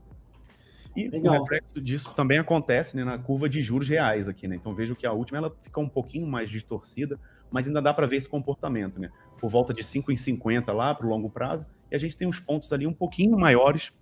E 0.96 1.08
Legal. 1.08 1.34
o 1.34 1.40
reflexo 1.40 1.80
disso 1.80 2.14
também 2.14 2.38
acontece 2.38 2.96
né, 2.96 3.04
na 3.04 3.18
curva 3.18 3.48
de 3.48 3.60
juros 3.60 3.86
reais 3.86 4.28
aqui, 4.28 4.48
né? 4.48 4.56
Então 4.56 4.74
vejo 4.74 4.96
que 4.96 5.06
a 5.06 5.12
última 5.12 5.38
ela 5.38 5.54
fica 5.62 5.78
um 5.78 5.88
pouquinho 5.88 6.26
mais 6.26 6.48
distorcida, 6.48 7.20
mas 7.50 7.66
ainda 7.66 7.82
dá 7.82 7.92
para 7.92 8.06
ver 8.06 8.16
esse 8.16 8.28
comportamento, 8.28 8.98
né? 8.98 9.10
Por 9.38 9.50
volta 9.50 9.74
de 9.74 9.82
5,50 9.82 10.72
lá 10.72 10.94
para 10.94 11.06
o 11.06 11.10
longo 11.10 11.28
prazo, 11.28 11.66
e 11.90 11.94
a 11.94 11.98
gente 11.98 12.16
tem 12.16 12.26
uns 12.26 12.40
pontos 12.40 12.72
ali 12.72 12.86
um 12.86 12.94
pouquinho 12.94 13.38
maiores 13.38 13.92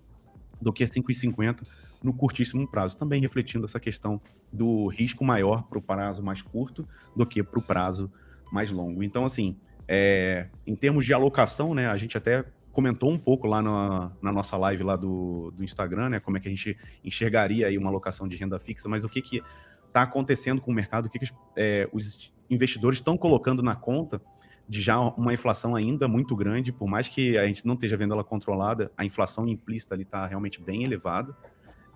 do 0.61 0.73
que 0.73 0.85
5,50 0.85 1.67
no 2.01 2.13
curtíssimo 2.13 2.67
prazo, 2.69 2.97
também 2.97 3.21
refletindo 3.21 3.65
essa 3.65 3.81
questão 3.81 4.21
do 4.53 4.87
risco 4.87 5.25
maior 5.25 5.65
para 5.65 5.79
o 5.79 5.83
prazo 5.83 6.23
mais 6.23 6.43
curto 6.43 6.87
do 7.17 7.27
que 7.27 7.43
para 7.43 7.59
o 7.59 7.63
prazo 7.63 8.13
mais 8.53 8.71
longo. 8.71 9.03
Então, 9.03 9.25
assim, 9.25 9.57
é, 9.89 10.49
em 10.67 10.77
termos 10.77 11.05
de 11.05 11.13
alocação, 11.13 11.75
né, 11.75 11.89
a 11.89 11.97
gente 11.97 12.17
até 12.17 12.45
comentou 12.75 13.11
um 13.11 13.19
pouco 13.19 13.47
lá 13.47 13.63
na, 13.63 14.13
na, 14.21 14.33
nossa 14.33 14.57
live 14.57 14.83
lá 14.83 14.97
do, 14.97 15.53
do 15.53 15.65
Instagram, 15.65 16.11
né? 16.11 16.21
Como 16.21 16.37
é 16.37 16.41
que 16.41 16.49
a 16.49 16.51
gente 16.51 16.77
enxergaria 17.03 17.69
aí 17.69 17.79
uma 17.79 17.89
alocação 17.89 18.29
de 18.29 18.37
renda 18.37 18.59
fixa, 18.59 18.89
mas 18.89 19.05
o 19.05 19.09
que 19.09 19.23
que 19.23 19.43
está 19.87 20.03
acontecendo 20.03 20.61
com 20.61 20.73
o 20.73 20.75
mercado, 20.75 21.07
o 21.07 21.09
que, 21.09 21.21
que 21.21 21.33
é, 21.57 21.89
os 21.93 22.35
investidores 22.51 22.99
estão 22.99 23.17
colocando 23.17 23.63
na 23.63 23.77
conta 23.77 24.21
de 24.69 24.83
já 24.83 24.99
uma 24.99 25.33
inflação 25.33 25.77
ainda 25.77 26.09
muito 26.09 26.35
grande, 26.35 26.73
por 26.73 26.89
mais 26.89 27.07
que 27.07 27.39
a 27.39 27.47
gente 27.47 27.65
não 27.67 27.75
esteja 27.75 27.97
vendo 27.97 28.13
ela 28.13 28.25
controlada, 28.25 28.91
a 28.97 29.05
inflação 29.05 29.47
implícita 29.47 29.95
ali 29.95 30.03
está 30.03 30.27
realmente 30.27 30.61
bem 30.61 30.83
elevada, 30.83 31.37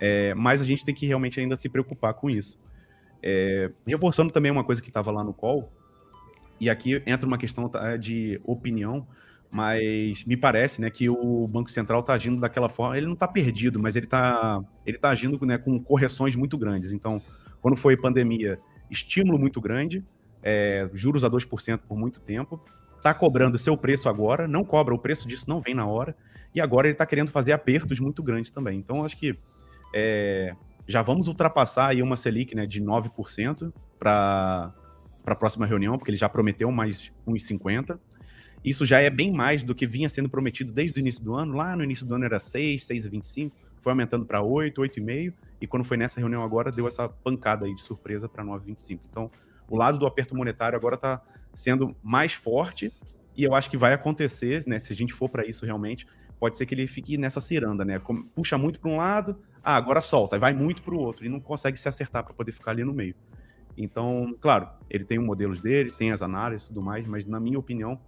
é, 0.01 0.33
mas 0.35 0.61
a 0.61 0.65
gente 0.65 0.85
tem 0.85 0.95
que 0.95 1.07
realmente 1.07 1.41
ainda 1.41 1.57
se 1.57 1.69
preocupar 1.69 2.15
com 2.15 2.31
isso. 2.31 2.59
É, 3.21 3.73
reforçando 3.85 4.33
também 4.33 4.53
uma 4.53 4.63
coisa 4.63 4.81
que 4.81 4.89
estava 4.89 5.11
lá 5.11 5.25
no 5.25 5.35
call, 5.35 5.73
e 6.61 6.69
aqui 6.69 7.03
entra 7.07 7.27
uma 7.27 7.39
questão 7.39 7.69
tá, 7.69 7.97
de 7.97 8.41
opinião, 8.45 9.07
mas 9.51 10.25
me 10.25 10.37
parece, 10.37 10.81
né, 10.81 10.91
que 10.91 11.09
o 11.09 11.47
Banco 11.49 11.71
Central 11.71 12.01
está 12.01 12.13
agindo 12.13 12.41
daquela 12.41 12.69
forma. 12.69 12.97
Ele 12.97 13.07
não 13.07 13.15
está 13.15 13.27
perdido, 13.27 13.81
mas 13.81 13.97
ele 13.97 14.07
está 14.07 14.63
ele 14.85 14.99
tá 14.99 15.11
agindo 15.11 15.45
né, 15.47 15.57
com 15.57 15.79
correções 15.83 16.37
muito 16.37 16.59
grandes. 16.59 16.93
Então, 16.93 17.21
quando 17.61 17.77
foi 17.77 17.97
pandemia, 17.97 18.59
estímulo 18.91 19.39
muito 19.39 19.61
grande, 19.61 20.05
é, 20.43 20.89
juros 20.93 21.25
a 21.25 21.31
2% 21.31 21.81
por 21.89 21.97
muito 21.97 22.21
tempo, 22.21 22.61
está 22.97 23.15
cobrando 23.15 23.59
seu 23.59 23.77
preço 23.77 24.09
agora, 24.09 24.47
não 24.47 24.65
cobra, 24.65 24.95
o 24.95 24.99
preço 24.99 25.27
disso 25.27 25.45
não 25.49 25.61
vem 25.61 25.75
na 25.75 25.87
hora, 25.87 26.15
e 26.55 26.61
agora 26.61 26.87
ele 26.87 26.95
está 26.95 27.07
querendo 27.07 27.31
fazer 27.31 27.53
apertos 27.53 28.01
muito 28.01 28.23
grandes 28.23 28.51
também. 28.51 28.79
Então, 28.79 29.05
acho 29.05 29.17
que 29.17 29.39
é, 29.95 30.55
já 30.87 31.03
vamos 31.03 31.29
ultrapassar 31.29 31.89
aí 31.89 32.03
uma 32.03 32.17
Selic 32.17 32.55
né, 32.55 32.67
de 32.67 32.83
9% 32.83 33.73
para 33.99 34.73
a 35.27 35.35
próxima 35.35 35.67
reunião, 35.67 35.97
porque 35.97 36.11
ele 36.11 36.19
já 36.19 36.29
prometeu 36.29 36.71
mais 36.71 37.13
1,50%. 37.27 37.99
Isso 38.65 38.85
já 38.85 39.01
é 39.01 39.09
bem 39.09 39.33
mais 39.33 39.63
do 39.63 39.75
que 39.75 39.87
vinha 39.87 40.09
sendo 40.09 40.29
prometido 40.29 40.73
desde 40.73 40.99
o 40.99 41.01
início 41.01 41.23
do 41.23 41.35
ano. 41.35 41.55
Lá 41.55 41.77
no 41.77 41.85
início 41.85 42.05
do 42.05 42.15
ano 42.15 42.25
era 42.25 42.39
6, 42.39 42.83
6,25, 42.83 43.53
foi 43.81 43.93
aumentando 43.93 44.25
para 44.25 44.43
8, 44.43 44.81
8,5, 44.81 45.33
e 45.61 45.67
quando 45.67 45.85
foi 45.85 45.97
nessa 45.97 46.21
reunião 46.21 46.43
agora, 46.43 46.71
deu 46.71 46.87
essa 46.87 47.09
pancada 47.09 47.67
aí 47.67 47.75
de 47.75 47.81
surpresa 47.81 48.29
para 48.29 48.45
9,25. 48.45 49.01
Então, 49.09 49.31
o 49.69 49.77
lado 49.77 49.99
do 49.99 50.07
aperto 50.07 50.37
monetário 50.37 50.77
agora 50.77 50.97
está 50.97 51.23
sendo 51.55 51.97
mais 52.03 52.33
forte, 52.33 52.93
e 53.37 53.45
eu 53.45 53.55
acho 53.55 53.71
que 53.71 53.77
vai 53.77 53.93
acontecer, 53.93 54.65
né? 54.67 54.79
Se 54.79 54.93
a 54.93 54.97
gente 54.97 55.13
for 55.13 55.29
para 55.29 55.47
isso 55.47 55.65
realmente, 55.65 56.07
pode 56.41 56.57
ser 56.57 56.67
que 56.67 56.75
ele 56.75 56.87
fique 56.87 57.17
nessa 57.17 57.41
ciranda, 57.41 57.85
né? 57.85 58.01
Puxa 58.35 58.59
muito 58.59 58.81
para 58.81 58.91
um 58.91 58.97
lado, 58.97 59.39
ah, 59.63 59.77
agora 59.77 60.01
solta, 60.01 60.39
vai 60.39 60.53
muito 60.53 60.83
para 60.83 60.95
o 60.95 60.99
outro, 60.99 61.25
e 61.25 61.29
não 61.29 61.41
consegue 61.41 61.79
se 61.79 61.89
acertar 61.89 62.25
para 62.25 62.35
poder 62.35 62.53
ficar 62.53 62.73
ali 62.73 62.85
no 62.85 62.93
meio. 62.93 63.15
Então, 63.77 64.35
claro, 64.41 64.69
ele 64.91 65.05
tem 65.05 65.21
os 65.21 65.25
modelos 65.25 65.61
dele, 65.61 65.93
tem 65.93 66.11
as 66.11 66.21
análises 66.21 66.65
e 66.65 66.69
tudo 66.69 66.83
mais, 66.83 67.07
mas 67.07 67.27
na 67.27 67.39
minha 67.39 67.59
opinião, 67.59 68.01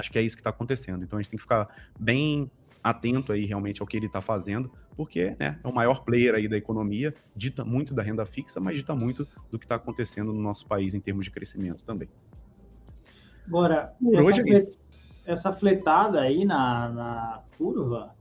Acho 0.00 0.10
que 0.10 0.18
é 0.18 0.22
isso 0.22 0.36
que 0.36 0.40
está 0.40 0.50
acontecendo. 0.50 1.04
Então 1.04 1.18
a 1.18 1.22
gente 1.22 1.30
tem 1.30 1.36
que 1.36 1.42
ficar 1.42 1.68
bem 1.98 2.50
atento 2.82 3.32
aí 3.32 3.44
realmente 3.44 3.80
ao 3.80 3.86
que 3.86 3.96
ele 3.96 4.06
está 4.06 4.20
fazendo, 4.20 4.72
porque 4.96 5.36
né, 5.38 5.58
é 5.62 5.68
o 5.68 5.72
maior 5.72 6.02
player 6.02 6.34
aí 6.34 6.48
da 6.48 6.56
economia, 6.56 7.14
dita 7.36 7.64
muito 7.64 7.94
da 7.94 8.02
renda 8.02 8.24
fixa, 8.24 8.58
mas 8.58 8.76
dita 8.76 8.94
muito 8.94 9.28
do 9.50 9.58
que 9.58 9.64
está 9.64 9.74
acontecendo 9.74 10.32
no 10.32 10.40
nosso 10.40 10.66
país 10.66 10.94
em 10.94 11.00
termos 11.00 11.26
de 11.26 11.30
crescimento 11.30 11.84
também. 11.84 12.08
Agora, 13.46 13.94
Por 14.00 14.22
hoje 14.22 14.42
é, 14.54 14.64
essa 15.26 15.52
fletada 15.52 16.20
aí 16.20 16.44
na, 16.44 16.88
na 16.88 17.42
curva, 17.58 18.14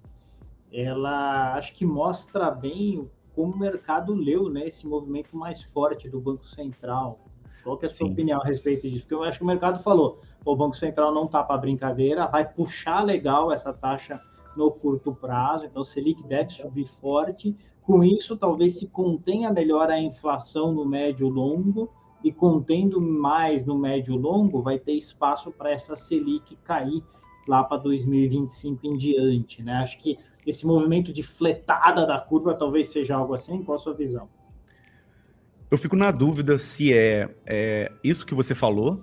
ela 0.71 1.53
acho 1.55 1.73
que 1.73 1.85
mostra 1.85 2.51
bem 2.51 3.09
como 3.33 3.53
o 3.53 3.57
mercado 3.57 4.13
leu 4.13 4.49
né, 4.49 4.67
esse 4.67 4.85
movimento 4.85 5.35
mais 5.37 5.61
forte 5.63 6.09
do 6.09 6.19
Banco 6.19 6.45
Central. 6.45 7.25
Qual 7.63 7.77
que 7.77 7.85
é 7.85 7.87
a 7.87 7.91
sua 7.91 8.07
Sim. 8.07 8.13
opinião 8.13 8.41
a 8.41 8.45
respeito 8.45 8.89
disso? 8.89 9.01
Porque 9.01 9.13
eu 9.13 9.23
acho 9.23 9.37
que 9.37 9.43
o 9.43 9.47
mercado 9.47 9.81
falou, 9.81 10.21
o 10.45 10.55
Banco 10.55 10.75
Central 10.75 11.13
não 11.13 11.25
está 11.25 11.43
para 11.43 11.57
brincadeira, 11.57 12.27
vai 12.27 12.47
puxar 12.47 13.03
legal 13.03 13.51
essa 13.51 13.73
taxa 13.73 14.21
no 14.55 14.71
curto 14.71 15.13
prazo, 15.13 15.65
então 15.65 15.81
o 15.81 15.85
Selic 15.85 16.23
deve 16.23 16.51
subir 16.51 16.87
forte. 16.87 17.55
Com 17.81 18.03
isso, 18.03 18.37
talvez 18.37 18.79
se 18.79 18.87
contenha 18.87 19.51
melhor 19.51 19.89
a 19.89 19.99
inflação 19.99 20.71
no 20.71 20.85
médio 20.85 21.27
e 21.27 21.31
longo, 21.31 21.89
e 22.23 22.31
contendo 22.31 22.99
mais 22.99 23.65
no 23.65 23.77
médio 23.77 24.15
e 24.15 24.17
longo, 24.17 24.61
vai 24.61 24.77
ter 24.77 24.93
espaço 24.93 25.51
para 25.51 25.71
essa 25.71 25.95
Selic 25.95 26.55
cair 26.57 27.01
lá 27.47 27.63
para 27.63 27.77
2025 27.77 28.85
em 28.85 28.97
diante, 28.97 29.63
né? 29.63 29.73
Acho 29.75 29.97
que 29.97 30.17
esse 30.45 30.65
movimento 30.65 31.13
de 31.13 31.23
fletada 31.23 32.05
da 32.05 32.19
curva 32.19 32.53
talvez 32.53 32.89
seja 32.89 33.15
algo 33.15 33.33
assim. 33.33 33.63
Qual 33.63 33.75
a 33.75 33.79
sua 33.79 33.93
visão? 33.93 34.27
Eu 35.71 35.77
fico 35.77 35.95
na 35.95 36.11
dúvida 36.11 36.57
se 36.57 36.93
é, 36.93 37.33
é 37.45 37.91
isso 38.03 38.25
que 38.25 38.35
você 38.35 38.53
falou 38.53 38.99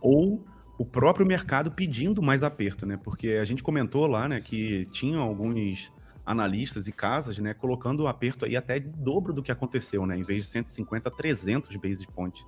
ou 0.00 0.44
o 0.78 0.84
próprio 0.84 1.26
mercado 1.26 1.72
pedindo 1.72 2.22
mais 2.22 2.42
aperto, 2.42 2.86
né? 2.86 2.96
Porque 2.96 3.30
a 3.30 3.44
gente 3.44 3.62
comentou 3.62 4.06
lá, 4.06 4.28
né, 4.28 4.40
que 4.40 4.86
tinham 4.92 5.20
alguns 5.20 5.92
analistas 6.24 6.86
e 6.86 6.92
casas, 6.92 7.38
né, 7.38 7.52
colocando 7.52 8.00
o 8.04 8.06
aperto 8.06 8.44
aí 8.44 8.54
até 8.54 8.78
dobro 8.78 9.32
do 9.32 9.42
que 9.42 9.50
aconteceu, 9.50 10.06
né, 10.06 10.16
em 10.16 10.22
vez 10.22 10.44
de 10.44 10.50
150 10.50 11.10
300 11.10 11.74
basis 11.76 12.04
points, 12.04 12.46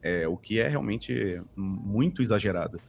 é, 0.00 0.26
o 0.28 0.36
que 0.36 0.60
é 0.60 0.68
realmente 0.68 1.42
muito 1.54 2.22
exagerado. 2.22 2.80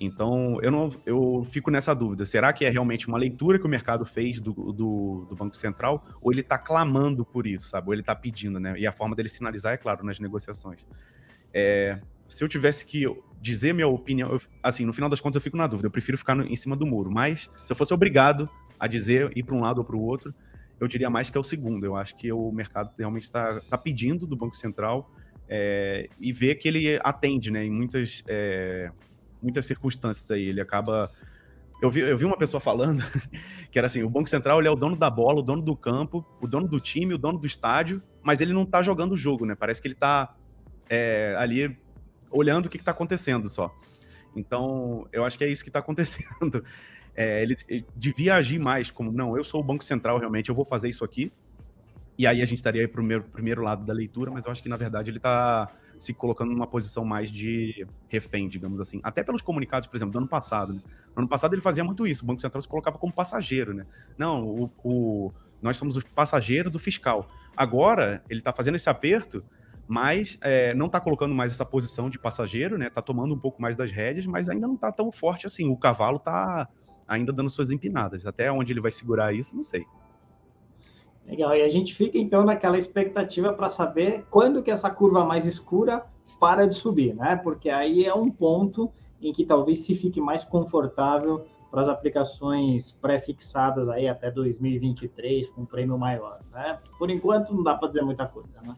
Então, 0.00 0.58
eu 0.62 0.70
não, 0.72 0.88
eu 1.06 1.46
fico 1.48 1.70
nessa 1.70 1.94
dúvida. 1.94 2.26
Será 2.26 2.52
que 2.52 2.64
é 2.64 2.68
realmente 2.68 3.06
uma 3.06 3.16
leitura 3.16 3.56
que 3.56 3.66
o 3.66 3.68
mercado 3.68 4.04
fez 4.04 4.40
do, 4.40 4.52
do, 4.52 5.26
do 5.28 5.36
Banco 5.36 5.56
Central, 5.56 6.02
ou 6.20 6.32
ele 6.32 6.40
está 6.40 6.58
clamando 6.58 7.24
por 7.24 7.46
isso, 7.46 7.68
sabe? 7.68 7.86
Ou 7.86 7.94
ele 7.94 8.02
está 8.02 8.14
pedindo, 8.14 8.58
né? 8.58 8.74
E 8.76 8.84
a 8.84 8.90
forma 8.90 9.14
dele 9.14 9.28
sinalizar 9.28 9.74
é 9.74 9.76
claro 9.76 10.04
nas 10.04 10.18
negociações. 10.18 10.84
É, 11.54 12.00
se 12.28 12.42
eu 12.42 12.48
tivesse 12.48 12.84
que 12.84 13.06
dizer 13.42 13.74
minha 13.74 13.88
opinião, 13.88 14.30
eu, 14.30 14.40
assim, 14.62 14.86
no 14.86 14.92
final 14.92 15.10
das 15.10 15.20
contas 15.20 15.34
eu 15.34 15.40
fico 15.40 15.56
na 15.56 15.66
dúvida. 15.66 15.88
Eu 15.88 15.90
prefiro 15.90 16.16
ficar 16.16 16.36
no, 16.36 16.44
em 16.44 16.54
cima 16.54 16.76
do 16.76 16.86
muro. 16.86 17.10
Mas 17.10 17.50
se 17.66 17.72
eu 17.72 17.76
fosse 17.76 17.92
obrigado 17.92 18.48
a 18.78 18.86
dizer 18.86 19.32
ir 19.36 19.42
para 19.42 19.56
um 19.56 19.60
lado 19.60 19.78
ou 19.78 19.84
para 19.84 19.96
o 19.96 20.00
outro, 20.00 20.32
eu 20.78 20.86
diria 20.86 21.10
mais 21.10 21.28
que 21.28 21.36
é 21.36 21.40
o 21.40 21.44
segundo. 21.44 21.84
Eu 21.84 21.96
acho 21.96 22.16
que 22.16 22.32
o 22.32 22.52
mercado 22.52 22.92
realmente 22.96 23.24
está 23.24 23.60
tá 23.62 23.76
pedindo 23.76 24.26
do 24.26 24.36
Banco 24.36 24.56
Central 24.56 25.10
é, 25.48 26.08
e 26.20 26.32
vê 26.32 26.54
que 26.54 26.68
ele 26.68 27.00
atende, 27.02 27.50
né? 27.50 27.64
Em 27.64 27.70
muitas 27.70 28.22
é, 28.28 28.90
muitas 29.42 29.66
circunstâncias 29.66 30.30
aí. 30.30 30.44
Ele 30.44 30.60
acaba. 30.60 31.10
Eu 31.82 31.90
vi, 31.90 31.98
eu 32.00 32.16
vi 32.16 32.24
uma 32.24 32.38
pessoa 32.38 32.60
falando 32.60 33.02
que 33.72 33.78
era 33.78 33.88
assim: 33.88 34.04
o 34.04 34.08
Banco 34.08 34.28
Central 34.28 34.60
ele 34.60 34.68
é 34.68 34.70
o 34.70 34.76
dono 34.76 34.94
da 34.94 35.10
bola, 35.10 35.40
o 35.40 35.42
dono 35.42 35.62
do 35.62 35.76
campo, 35.76 36.24
o 36.40 36.46
dono 36.46 36.68
do 36.68 36.78
time, 36.78 37.12
o 37.12 37.18
dono 37.18 37.38
do 37.38 37.46
estádio, 37.46 38.00
mas 38.22 38.40
ele 38.40 38.52
não 38.52 38.64
tá 38.64 38.82
jogando 38.82 39.12
o 39.12 39.16
jogo, 39.16 39.44
né? 39.44 39.56
Parece 39.56 39.82
que 39.82 39.88
ele 39.88 39.96
tá 39.96 40.36
é, 40.88 41.34
ali 41.38 41.76
olhando 42.32 42.66
o 42.66 42.68
que, 42.68 42.78
que 42.78 42.84
tá 42.84 42.90
acontecendo 42.90 43.48
só. 43.48 43.74
Então, 44.34 45.06
eu 45.12 45.24
acho 45.24 45.36
que 45.36 45.44
é 45.44 45.48
isso 45.48 45.62
que 45.62 45.68
está 45.68 45.78
acontecendo. 45.78 46.64
É, 47.14 47.42
ele, 47.42 47.58
ele, 47.68 47.84
devia 47.94 48.36
agir 48.36 48.58
mais 48.58 48.90
como, 48.90 49.12
não, 49.12 49.36
eu 49.36 49.44
sou 49.44 49.60
o 49.60 49.62
Banco 49.62 49.84
Central, 49.84 50.16
realmente, 50.16 50.48
eu 50.48 50.54
vou 50.54 50.64
fazer 50.64 50.88
isso 50.88 51.04
aqui. 51.04 51.30
E 52.16 52.26
aí 52.26 52.40
a 52.40 52.44
gente 52.46 52.56
estaria 52.56 52.88
para 52.88 52.92
o 52.92 53.04
primeiro, 53.04 53.24
primeiro 53.24 53.62
lado 53.62 53.84
da 53.84 53.92
leitura, 53.92 54.30
mas 54.30 54.46
eu 54.46 54.50
acho 54.50 54.62
que, 54.62 54.68
na 54.70 54.78
verdade, 54.78 55.10
ele 55.10 55.18
está 55.18 55.70
se 55.98 56.12
colocando 56.12 56.50
numa 56.52 56.66
posição 56.66 57.04
mais 57.04 57.30
de 57.30 57.86
refém, 58.08 58.48
digamos 58.48 58.80
assim. 58.80 58.98
Até 59.02 59.22
pelos 59.22 59.40
comunicados, 59.42 59.88
por 59.88 59.96
exemplo, 59.96 60.12
do 60.12 60.18
ano 60.18 60.26
passado. 60.26 60.72
Né? 60.72 60.80
No 61.14 61.20
ano 61.20 61.28
passado 61.28 61.54
ele 61.54 61.60
fazia 61.60 61.84
muito 61.84 62.06
isso, 62.06 62.24
o 62.24 62.26
Banco 62.26 62.40
Central 62.40 62.60
se 62.60 62.68
colocava 62.68 62.98
como 62.98 63.12
passageiro, 63.12 63.72
né? 63.72 63.86
Não, 64.18 64.44
o, 64.44 64.70
o 64.82 65.32
nós 65.60 65.76
somos 65.76 65.96
o 65.96 66.04
passageiro 66.06 66.70
do 66.70 66.78
fiscal. 66.78 67.30
Agora, 67.56 68.22
ele 68.28 68.40
está 68.40 68.52
fazendo 68.52 68.74
esse 68.74 68.88
aperto, 68.88 69.44
mas 69.86 70.38
é, 70.40 70.74
não 70.74 70.86
está 70.86 71.00
colocando 71.00 71.34
mais 71.34 71.52
essa 71.52 71.64
posição 71.64 72.08
de 72.08 72.18
passageiro, 72.18 72.78
né? 72.78 72.86
Está 72.86 73.02
tomando 73.02 73.34
um 73.34 73.38
pouco 73.38 73.60
mais 73.60 73.76
das 73.76 73.90
rédeas, 73.90 74.26
mas 74.26 74.48
ainda 74.48 74.66
não 74.66 74.74
está 74.74 74.90
tão 74.90 75.10
forte 75.12 75.46
assim. 75.46 75.68
O 75.68 75.76
cavalo 75.76 76.16
está 76.16 76.68
ainda 77.06 77.32
dando 77.32 77.50
suas 77.50 77.70
empinadas. 77.70 78.26
Até 78.26 78.50
onde 78.50 78.72
ele 78.72 78.80
vai 78.80 78.90
segurar 78.90 79.34
isso, 79.34 79.54
não 79.54 79.62
sei. 79.62 79.84
Legal, 81.26 81.54
e 81.54 81.62
a 81.62 81.68
gente 81.68 81.94
fica 81.94 82.18
então 82.18 82.44
naquela 82.44 82.76
expectativa 82.76 83.52
para 83.52 83.68
saber 83.68 84.26
quando 84.30 84.62
que 84.62 84.70
essa 84.70 84.90
curva 84.90 85.24
mais 85.24 85.46
escura 85.46 86.04
para 86.40 86.66
de 86.66 86.74
subir, 86.74 87.14
né? 87.14 87.36
Porque 87.36 87.70
aí 87.70 88.04
é 88.04 88.14
um 88.14 88.30
ponto 88.30 88.90
em 89.20 89.32
que 89.32 89.44
talvez 89.44 89.80
se 89.80 89.94
fique 89.94 90.20
mais 90.20 90.42
confortável 90.42 91.46
para 91.70 91.80
as 91.80 91.88
aplicações 91.88 92.90
pré-fixadas 92.90 93.88
aí 93.88 94.08
até 94.08 94.30
2023 94.30 95.48
com 95.50 95.62
um 95.62 95.66
prêmio 95.66 95.96
maior, 95.96 96.40
né? 96.50 96.78
Por 96.98 97.08
enquanto 97.08 97.54
não 97.54 97.62
dá 97.62 97.76
para 97.76 97.88
dizer 97.88 98.02
muita 98.02 98.26
coisa, 98.26 98.60
né? 98.60 98.76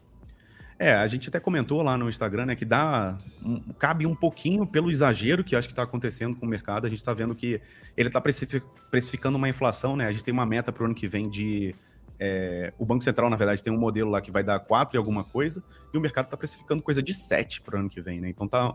É, 0.77 0.93
a 0.93 1.07
gente 1.07 1.29
até 1.29 1.39
comentou 1.39 1.81
lá 1.81 1.97
no 1.97 2.09
Instagram, 2.09 2.47
né, 2.47 2.55
que 2.55 2.65
dá 2.65 3.17
um, 3.43 3.59
cabe 3.73 4.05
um 4.05 4.13
pouquinho 4.13 4.67
pelo 4.67 4.91
exagero 4.91 5.41
que 5.41 5.55
acho 5.55 5.69
que 5.69 5.71
está 5.71 5.83
acontecendo 5.83 6.35
com 6.35 6.45
o 6.45 6.49
mercado. 6.49 6.85
A 6.85 6.89
gente 6.89 6.99
está 6.99 7.13
vendo 7.13 7.33
que 7.33 7.61
ele 7.95 8.09
está 8.09 8.21
precificando 8.21 9.37
uma 9.37 9.47
inflação, 9.47 9.95
né? 9.95 10.05
A 10.05 10.11
gente 10.11 10.23
tem 10.23 10.33
uma 10.33 10.45
meta 10.45 10.73
para 10.73 10.83
o 10.83 10.85
ano 10.85 10.93
que 10.93 11.07
vem 11.07 11.29
de 11.29 11.73
é, 12.19 12.73
o 12.77 12.85
Banco 12.85 13.03
Central, 13.03 13.29
na 13.29 13.35
verdade, 13.35 13.63
tem 13.63 13.71
um 13.71 13.77
modelo 13.77 14.09
lá 14.09 14.21
que 14.21 14.31
vai 14.31 14.43
dar 14.43 14.59
4 14.59 14.95
e 14.95 14.97
alguma 14.97 15.23
coisa, 15.23 15.63
e 15.93 15.97
o 15.97 16.01
mercado 16.01 16.25
está 16.25 16.37
precificando 16.37 16.81
coisa 16.81 17.01
de 17.01 17.13
7 17.13 17.61
para 17.61 17.77
o 17.77 17.79
ano 17.79 17.89
que 17.89 18.01
vem, 18.01 18.19
né? 18.19 18.29
Então 18.29 18.47
tá 18.47 18.73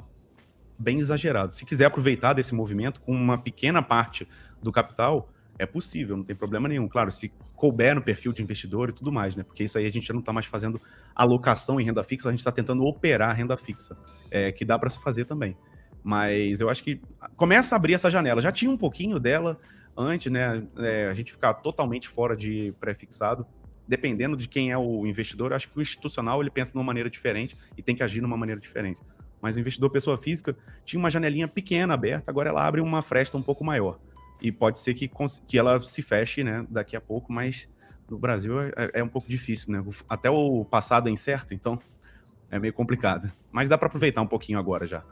bem 0.78 0.98
exagerado. 0.98 1.54
Se 1.54 1.64
quiser 1.64 1.86
aproveitar 1.86 2.32
desse 2.32 2.54
movimento 2.54 3.00
com 3.00 3.12
uma 3.12 3.36
pequena 3.36 3.82
parte 3.82 4.26
do 4.62 4.72
capital, 4.72 5.28
é 5.58 5.66
possível, 5.66 6.16
não 6.16 6.24
tem 6.24 6.34
problema 6.34 6.68
nenhum. 6.68 6.88
Claro, 6.88 7.10
se 7.10 7.30
couber 7.60 7.94
no 7.94 8.00
perfil 8.00 8.32
de 8.32 8.42
investidor 8.42 8.88
e 8.88 8.92
tudo 8.92 9.12
mais, 9.12 9.36
né? 9.36 9.42
Porque 9.42 9.62
isso 9.62 9.76
aí 9.76 9.84
a 9.84 9.90
gente 9.90 10.06
já 10.06 10.14
não 10.14 10.20
está 10.20 10.32
mais 10.32 10.46
fazendo 10.46 10.80
alocação 11.14 11.78
em 11.78 11.84
renda 11.84 12.02
fixa, 12.02 12.26
a 12.26 12.32
gente 12.32 12.38
está 12.38 12.50
tentando 12.50 12.82
operar 12.84 13.36
renda 13.36 13.54
fixa, 13.54 13.98
é, 14.30 14.50
que 14.50 14.64
dá 14.64 14.78
para 14.78 14.88
se 14.88 14.98
fazer 14.98 15.26
também. 15.26 15.54
Mas 16.02 16.62
eu 16.62 16.70
acho 16.70 16.82
que 16.82 17.02
começa 17.36 17.74
a 17.74 17.76
abrir 17.76 17.92
essa 17.92 18.10
janela. 18.10 18.40
Já 18.40 18.50
tinha 18.50 18.70
um 18.70 18.78
pouquinho 18.78 19.18
dela, 19.18 19.60
antes, 19.94 20.32
né, 20.32 20.66
é, 20.78 21.08
a 21.08 21.12
gente 21.12 21.32
ficar 21.32 21.52
totalmente 21.52 22.08
fora 22.08 22.34
de 22.34 22.72
pré-fixado, 22.80 23.46
dependendo 23.86 24.38
de 24.38 24.48
quem 24.48 24.70
é 24.70 24.78
o 24.78 25.06
investidor, 25.06 25.52
acho 25.52 25.68
que 25.68 25.78
o 25.78 25.82
institucional 25.82 26.40
ele 26.40 26.50
pensa 26.50 26.72
de 26.72 26.78
uma 26.78 26.84
maneira 26.84 27.10
diferente 27.10 27.54
e 27.76 27.82
tem 27.82 27.94
que 27.94 28.02
agir 28.02 28.20
de 28.20 28.24
uma 28.24 28.38
maneira 28.38 28.58
diferente. 28.58 29.02
Mas 29.42 29.54
o 29.54 29.60
investidor 29.60 29.90
pessoa 29.90 30.16
física 30.16 30.56
tinha 30.82 30.98
uma 30.98 31.10
janelinha 31.10 31.46
pequena 31.46 31.92
aberta, 31.92 32.30
agora 32.30 32.48
ela 32.48 32.66
abre 32.66 32.80
uma 32.80 33.02
fresta 33.02 33.36
um 33.36 33.42
pouco 33.42 33.62
maior. 33.62 33.98
E 34.40 34.50
pode 34.50 34.78
ser 34.78 34.94
que, 34.94 35.10
que 35.46 35.58
ela 35.58 35.80
se 35.80 36.02
feche 36.02 36.42
né, 36.42 36.66
daqui 36.68 36.96
a 36.96 37.00
pouco, 37.00 37.32
mas 37.32 37.68
no 38.08 38.18
Brasil 38.18 38.60
é, 38.60 38.72
é 38.94 39.04
um 39.04 39.08
pouco 39.08 39.28
difícil, 39.28 39.72
né? 39.72 39.84
Até 40.08 40.28
o 40.30 40.64
passado 40.64 41.08
é 41.08 41.12
incerto, 41.12 41.54
então 41.54 41.78
é 42.50 42.58
meio 42.58 42.72
complicado. 42.72 43.30
Mas 43.52 43.68
dá 43.68 43.78
para 43.78 43.86
aproveitar 43.86 44.20
um 44.20 44.26
pouquinho 44.26 44.58
agora 44.58 44.86
já. 44.86 45.04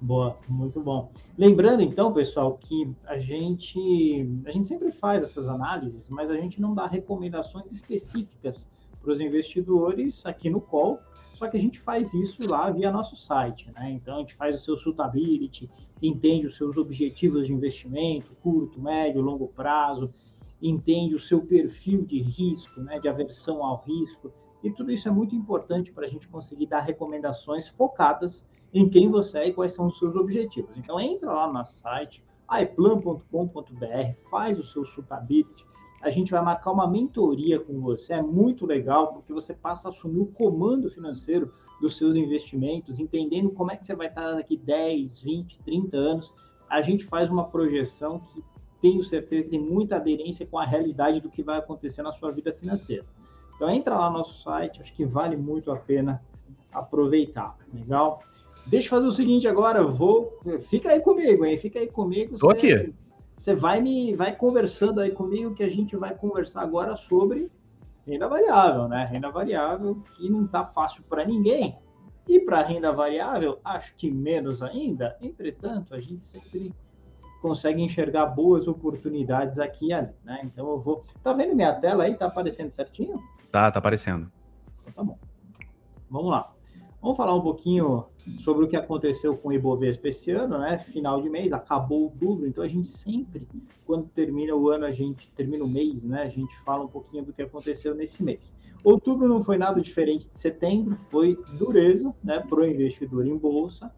Boa, 0.00 0.38
muito 0.48 0.80
bom. 0.80 1.10
Lembrando 1.36 1.82
então, 1.82 2.12
pessoal, 2.12 2.56
que 2.56 2.94
a 3.04 3.18
gente 3.18 4.40
a 4.46 4.50
gente 4.52 4.68
sempre 4.68 4.92
faz 4.92 5.24
essas 5.24 5.48
análises, 5.48 6.08
mas 6.08 6.30
a 6.30 6.36
gente 6.36 6.60
não 6.60 6.72
dá 6.72 6.86
recomendações 6.86 7.72
específicas 7.72 8.68
para 9.00 9.12
os 9.12 9.20
investidores 9.20 10.24
aqui 10.24 10.48
no 10.50 10.60
call, 10.60 11.00
só 11.34 11.48
que 11.48 11.56
a 11.56 11.60
gente 11.60 11.80
faz 11.80 12.14
isso 12.14 12.48
lá 12.48 12.70
via 12.70 12.92
nosso 12.92 13.16
site, 13.16 13.70
né? 13.72 13.90
Então 13.90 14.16
a 14.16 14.18
gente 14.20 14.34
faz 14.34 14.54
o 14.54 14.58
seu 14.58 14.76
suitability, 14.76 15.68
entende 16.02 16.46
os 16.46 16.56
seus 16.56 16.76
objetivos 16.76 17.46
de 17.46 17.52
investimento, 17.52 18.34
curto, 18.42 18.80
médio, 18.80 19.20
longo 19.20 19.48
prazo, 19.48 20.12
entende 20.60 21.14
o 21.14 21.20
seu 21.20 21.40
perfil 21.40 22.04
de 22.04 22.20
risco, 22.20 22.80
né, 22.80 22.98
de 22.98 23.08
aversão 23.08 23.64
ao 23.64 23.82
risco, 23.82 24.32
e 24.62 24.70
tudo 24.70 24.90
isso 24.90 25.08
é 25.08 25.10
muito 25.10 25.34
importante 25.34 25.92
para 25.92 26.06
a 26.06 26.08
gente 26.08 26.28
conseguir 26.28 26.66
dar 26.66 26.80
recomendações 26.80 27.68
focadas 27.68 28.48
em 28.74 28.88
quem 28.88 29.08
você 29.10 29.38
é 29.38 29.48
e 29.48 29.52
quais 29.52 29.72
são 29.72 29.86
os 29.86 29.98
seus 29.98 30.16
objetivos. 30.16 30.76
Então, 30.76 31.00
entra 31.00 31.32
lá 31.32 31.50
no 31.50 31.64
site, 31.64 32.22
aiplan.com.br, 32.48 34.28
faz 34.30 34.58
o 34.58 34.64
seu 34.64 34.84
suitability, 34.84 35.64
a 36.00 36.10
gente 36.10 36.30
vai 36.30 36.42
marcar 36.42 36.72
uma 36.72 36.88
mentoria 36.88 37.58
com 37.58 37.80
você, 37.80 38.14
é 38.14 38.22
muito 38.22 38.66
legal, 38.66 39.12
porque 39.12 39.32
você 39.32 39.52
passa 39.52 39.88
a 39.88 39.90
assumir 39.90 40.20
o 40.20 40.26
comando 40.26 40.90
financeiro 40.90 41.52
dos 41.80 41.96
seus 41.96 42.14
investimentos, 42.16 42.98
entendendo 42.98 43.50
como 43.50 43.70
é 43.70 43.76
que 43.76 43.86
você 43.86 43.94
vai 43.94 44.08
estar 44.08 44.34
daqui 44.34 44.56
10, 44.56 45.20
20, 45.20 45.58
30 45.60 45.96
anos. 45.96 46.34
A 46.68 46.80
gente 46.82 47.04
faz 47.04 47.30
uma 47.30 47.44
projeção 47.44 48.20
que 48.20 48.42
tenho 48.80 49.02
certeza 49.02 49.44
que 49.44 49.50
tem 49.50 49.60
muita 49.60 49.96
aderência 49.96 50.46
com 50.46 50.58
a 50.58 50.64
realidade 50.64 51.20
do 51.20 51.28
que 51.28 51.42
vai 51.42 51.58
acontecer 51.58 52.02
na 52.02 52.12
sua 52.12 52.30
vida 52.30 52.52
financeira. 52.52 53.04
Então 53.56 53.68
entra 53.70 53.96
lá 53.96 54.10
no 54.10 54.18
nosso 54.18 54.42
site, 54.42 54.80
acho 54.80 54.92
que 54.92 55.04
vale 55.04 55.36
muito 55.36 55.70
a 55.72 55.76
pena 55.76 56.22
aproveitar. 56.72 57.56
Legal? 57.72 58.22
Deixa 58.66 58.86
eu 58.86 58.90
fazer 58.90 59.08
o 59.08 59.12
seguinte 59.12 59.48
agora, 59.48 59.84
vou. 59.84 60.38
Fica 60.62 60.90
aí 60.90 61.00
comigo, 61.00 61.44
hein? 61.44 61.58
Fica 61.58 61.78
aí 61.80 61.88
comigo. 61.88 62.38
Tô 62.38 62.48
você, 62.48 62.72
aqui. 62.72 62.94
Você 63.36 63.54
vai 63.54 63.80
me 63.80 64.14
vai 64.14 64.34
conversando 64.34 65.00
aí 65.00 65.10
comigo 65.10 65.54
que 65.54 65.62
a 65.62 65.70
gente 65.70 65.96
vai 65.96 66.14
conversar 66.14 66.62
agora 66.62 66.96
sobre 66.96 67.50
renda 68.08 68.28
variável, 68.28 68.88
né? 68.88 69.04
Renda 69.04 69.30
variável 69.30 70.02
que 70.14 70.28
não 70.30 70.46
tá 70.46 70.64
fácil 70.64 71.02
para 71.04 71.24
ninguém. 71.24 71.76
E 72.26 72.40
para 72.40 72.62
renda 72.62 72.92
variável, 72.92 73.58
acho 73.64 73.94
que 73.96 74.10
menos 74.10 74.62
ainda. 74.62 75.16
Entretanto, 75.20 75.94
a 75.94 76.00
gente 76.00 76.24
sempre 76.24 76.74
consegue 77.40 77.82
enxergar 77.82 78.26
boas 78.26 78.66
oportunidades 78.66 79.58
aqui 79.58 79.88
e 79.88 79.92
ali, 79.92 80.14
né? 80.24 80.40
Então 80.44 80.68
eu 80.68 80.80
vou. 80.80 81.04
Tá 81.22 81.32
vendo 81.32 81.54
minha 81.54 81.72
tela 81.74 82.04
aí? 82.04 82.14
Tá 82.14 82.26
aparecendo 82.26 82.70
certinho? 82.70 83.22
Tá, 83.50 83.70
tá 83.70 83.78
aparecendo. 83.78 84.30
Então, 84.82 84.92
tá 84.92 85.02
bom. 85.02 85.18
Vamos 86.10 86.30
lá. 86.30 86.52
Vamos 87.00 87.16
falar 87.16 87.34
um 87.34 87.40
pouquinho 87.40 88.06
sobre 88.40 88.64
o 88.64 88.68
que 88.68 88.76
aconteceu 88.76 89.36
com 89.36 89.50
o 89.50 89.52
Ibovespa 89.52 90.08
esse 90.08 90.32
ano, 90.32 90.58
né? 90.58 90.78
Final 90.78 91.22
de 91.22 91.30
mês, 91.30 91.52
acabou 91.52 92.02
outubro, 92.02 92.46
então 92.46 92.62
a 92.64 92.68
gente 92.68 92.88
sempre, 92.88 93.46
quando 93.86 94.08
termina 94.08 94.54
o 94.54 94.68
ano, 94.68 94.84
a 94.84 94.90
gente 94.90 95.30
termina 95.36 95.64
o 95.64 95.68
mês, 95.68 96.02
né? 96.02 96.22
A 96.22 96.28
gente 96.28 96.58
fala 96.64 96.84
um 96.84 96.88
pouquinho 96.88 97.24
do 97.24 97.32
que 97.32 97.40
aconteceu 97.40 97.94
nesse 97.94 98.22
mês. 98.22 98.52
Outubro 98.82 99.28
não 99.28 99.44
foi 99.44 99.56
nada 99.56 99.80
diferente 99.80 100.28
de 100.28 100.38
setembro, 100.38 100.96
foi 101.08 101.38
dureza, 101.52 102.12
né, 102.22 102.40
para 102.40 102.60
o 102.60 102.66
investidor 102.66 103.24
em 103.24 103.36
bolsa. 103.36 103.92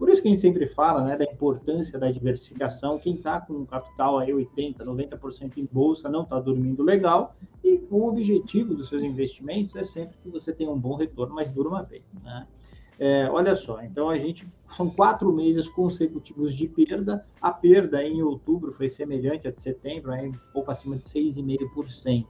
Por 0.00 0.08
isso 0.08 0.22
que 0.22 0.28
a 0.28 0.30
gente 0.30 0.40
sempre 0.40 0.66
fala, 0.66 1.04
né, 1.04 1.14
da 1.14 1.24
importância 1.24 1.98
da 1.98 2.10
diversificação. 2.10 2.98
Quem 2.98 3.16
está 3.16 3.38
com 3.38 3.52
um 3.52 3.66
capital 3.66 4.18
aí 4.18 4.32
80, 4.32 4.82
90% 4.82 5.58
em 5.58 5.68
bolsa 5.70 6.08
não 6.08 6.22
está 6.22 6.40
dormindo 6.40 6.82
legal. 6.82 7.36
E 7.62 7.86
o 7.90 8.08
objetivo 8.08 8.74
dos 8.74 8.88
seus 8.88 9.02
investimentos 9.02 9.76
é 9.76 9.84
sempre 9.84 10.16
que 10.22 10.30
você 10.30 10.54
tenha 10.54 10.70
um 10.70 10.78
bom 10.78 10.96
retorno, 10.96 11.34
mas 11.34 11.50
durma 11.50 11.82
bem, 11.82 12.00
né? 12.24 12.46
É, 12.98 13.28
olha 13.30 13.54
só, 13.54 13.82
então 13.82 14.08
a 14.08 14.16
gente 14.16 14.46
são 14.74 14.88
quatro 14.88 15.30
meses 15.34 15.68
consecutivos 15.68 16.54
de 16.54 16.66
perda. 16.66 17.22
A 17.38 17.52
perda 17.52 18.02
em 18.02 18.22
outubro 18.22 18.72
foi 18.72 18.88
semelhante 18.88 19.46
à 19.48 19.50
de 19.50 19.60
setembro, 19.60 20.12
é 20.12 20.22
um 20.22 20.32
pouco 20.54 20.70
acima 20.70 20.96
de 20.96 21.04
6,5%. 21.04 22.26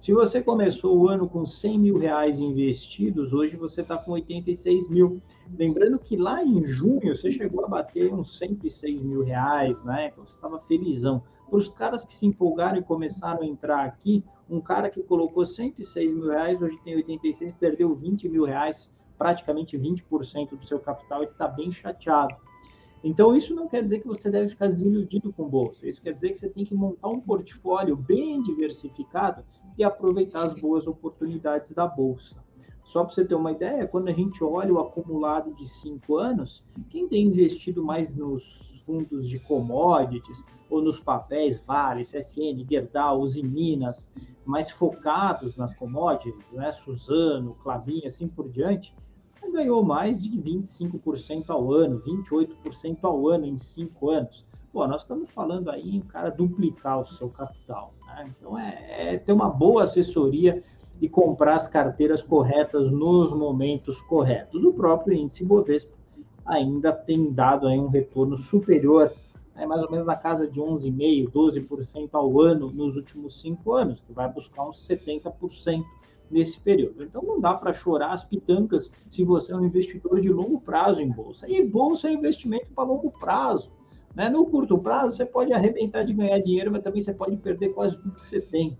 Se 0.00 0.12
você 0.12 0.40
começou 0.40 0.96
o 0.96 1.08
ano 1.08 1.28
com 1.28 1.44
100 1.44 1.78
mil 1.78 1.98
reais 1.98 2.38
investidos, 2.38 3.32
hoje 3.32 3.56
você 3.56 3.80
está 3.80 3.98
com 3.98 4.12
86 4.12 4.88
mil. 4.88 5.20
Lembrando 5.58 5.98
que 5.98 6.16
lá 6.16 6.42
em 6.42 6.64
junho 6.64 7.16
você 7.16 7.32
chegou 7.32 7.64
a 7.64 7.68
bater 7.68 8.14
uns 8.14 8.38
106 8.38 9.02
mil 9.02 9.24
reais, 9.24 9.82
né? 9.82 10.06
Então 10.06 10.24
você 10.24 10.36
estava 10.36 10.60
felizão. 10.60 11.20
Para 11.50 11.58
os 11.58 11.68
caras 11.68 12.04
que 12.04 12.14
se 12.14 12.26
empolgaram 12.26 12.78
e 12.78 12.82
começaram 12.82 13.42
a 13.42 13.46
entrar 13.46 13.84
aqui, 13.84 14.22
um 14.48 14.60
cara 14.60 14.88
que 14.88 15.02
colocou 15.02 15.44
106 15.44 16.14
mil 16.14 16.28
reais, 16.28 16.62
hoje 16.62 16.78
tem 16.84 16.94
86, 16.94 17.52
perdeu 17.54 17.92
20 17.96 18.28
mil 18.28 18.44
reais 18.44 18.88
praticamente 19.18 19.76
20% 19.76 20.50
do 20.50 20.64
seu 20.64 20.78
capital 20.78 21.24
e 21.24 21.26
está 21.26 21.48
bem 21.48 21.72
chateado. 21.72 22.36
Então, 23.02 23.34
isso 23.34 23.54
não 23.54 23.68
quer 23.68 23.82
dizer 23.82 24.00
que 24.00 24.06
você 24.06 24.30
deve 24.30 24.48
ficar 24.48 24.68
desiludido 24.68 25.32
com 25.32 25.48
bolsa. 25.48 25.88
Isso 25.88 26.00
quer 26.00 26.12
dizer 26.12 26.30
que 26.30 26.38
você 26.38 26.48
tem 26.48 26.64
que 26.64 26.74
montar 26.74 27.08
um 27.08 27.20
portfólio 27.20 27.96
bem 27.96 28.42
diversificado 28.42 29.44
e 29.78 29.84
aproveitar 29.84 30.42
as 30.42 30.60
boas 30.60 30.86
oportunidades 30.86 31.70
da 31.70 31.86
bolsa. 31.86 32.36
Só 32.84 33.04
para 33.04 33.14
você 33.14 33.24
ter 33.24 33.34
uma 33.34 33.52
ideia, 33.52 33.86
quando 33.86 34.08
a 34.08 34.12
gente 34.12 34.42
olha 34.42 34.72
o 34.72 34.80
acumulado 34.80 35.54
de 35.54 35.68
cinco 35.68 36.16
anos, 36.16 36.64
quem 36.90 37.06
tem 37.06 37.26
investido 37.26 37.84
mais 37.84 38.12
nos 38.14 38.42
fundos 38.84 39.28
de 39.28 39.38
commodities 39.38 40.42
ou 40.70 40.80
nos 40.80 40.98
papéis 40.98 41.62
Vale, 41.66 42.02
CSN, 42.02 42.66
Gerdau, 42.68 43.20
Usiminas, 43.20 44.10
mais 44.44 44.70
focados 44.70 45.56
nas 45.56 45.74
commodities, 45.74 46.50
né, 46.50 46.72
Suzano, 46.72 47.54
Clabin, 47.62 48.06
assim 48.06 48.26
por 48.26 48.48
diante, 48.48 48.94
ganhou 49.52 49.84
mais 49.84 50.22
de 50.22 50.30
25% 50.30 51.50
ao 51.50 51.72
ano, 51.72 52.00
28% 52.00 52.98
ao 53.02 53.28
ano 53.28 53.46
em 53.46 53.58
cinco 53.58 54.10
anos. 54.10 54.46
Pô, 54.72 54.86
nós 54.86 55.02
estamos 55.02 55.30
falando 55.30 55.70
aí 55.70 55.96
em 55.96 56.00
cara 56.00 56.30
duplicar 56.30 57.00
o 57.00 57.06
seu 57.06 57.28
capital. 57.28 57.92
Então 58.26 58.58
é, 58.58 59.14
é 59.14 59.18
ter 59.18 59.32
uma 59.32 59.48
boa 59.48 59.84
assessoria 59.84 60.62
e 61.00 61.08
comprar 61.08 61.56
as 61.56 61.66
carteiras 61.66 62.22
corretas 62.22 62.90
nos 62.90 63.30
momentos 63.30 64.00
corretos. 64.02 64.64
O 64.64 64.72
próprio 64.72 65.16
índice 65.16 65.44
Bovespa 65.44 65.96
ainda 66.44 66.92
tem 66.92 67.30
dado 67.30 67.66
aí 67.66 67.78
um 67.78 67.88
retorno 67.88 68.38
superior, 68.38 69.12
né, 69.54 69.66
mais 69.66 69.82
ou 69.82 69.90
menos 69.90 70.06
na 70.06 70.16
casa 70.16 70.48
de 70.48 70.58
11,5%, 70.58 71.30
12% 71.30 72.08
ao 72.12 72.40
ano 72.40 72.70
nos 72.70 72.96
últimos 72.96 73.40
cinco 73.40 73.72
anos, 73.72 74.00
que 74.00 74.12
vai 74.12 74.28
buscar 74.32 74.66
uns 74.66 74.86
70% 74.88 75.84
nesse 76.30 76.58
período. 76.60 77.02
Então 77.02 77.22
não 77.22 77.40
dá 77.40 77.54
para 77.54 77.72
chorar 77.72 78.12
as 78.12 78.24
pitancas 78.24 78.90
se 79.08 79.24
você 79.24 79.52
é 79.52 79.56
um 79.56 79.64
investidor 79.64 80.20
de 80.20 80.28
longo 80.28 80.60
prazo 80.60 81.00
em 81.00 81.10
bolsa. 81.10 81.46
E 81.48 81.64
bolsa 81.64 82.08
é 82.08 82.12
investimento 82.12 82.66
para 82.74 82.84
longo 82.84 83.10
prazo. 83.10 83.70
Né? 84.14 84.28
No 84.28 84.46
curto 84.46 84.78
prazo 84.78 85.16
você 85.16 85.24
pode 85.24 85.52
arrebentar 85.52 86.02
de 86.02 86.12
ganhar 86.12 86.38
dinheiro, 86.38 86.70
mas 86.70 86.82
também 86.82 87.00
você 87.00 87.12
pode 87.12 87.36
perder 87.36 87.70
quase 87.70 87.96
tudo 87.96 88.16
que 88.16 88.26
você 88.26 88.40
tem. 88.40 88.76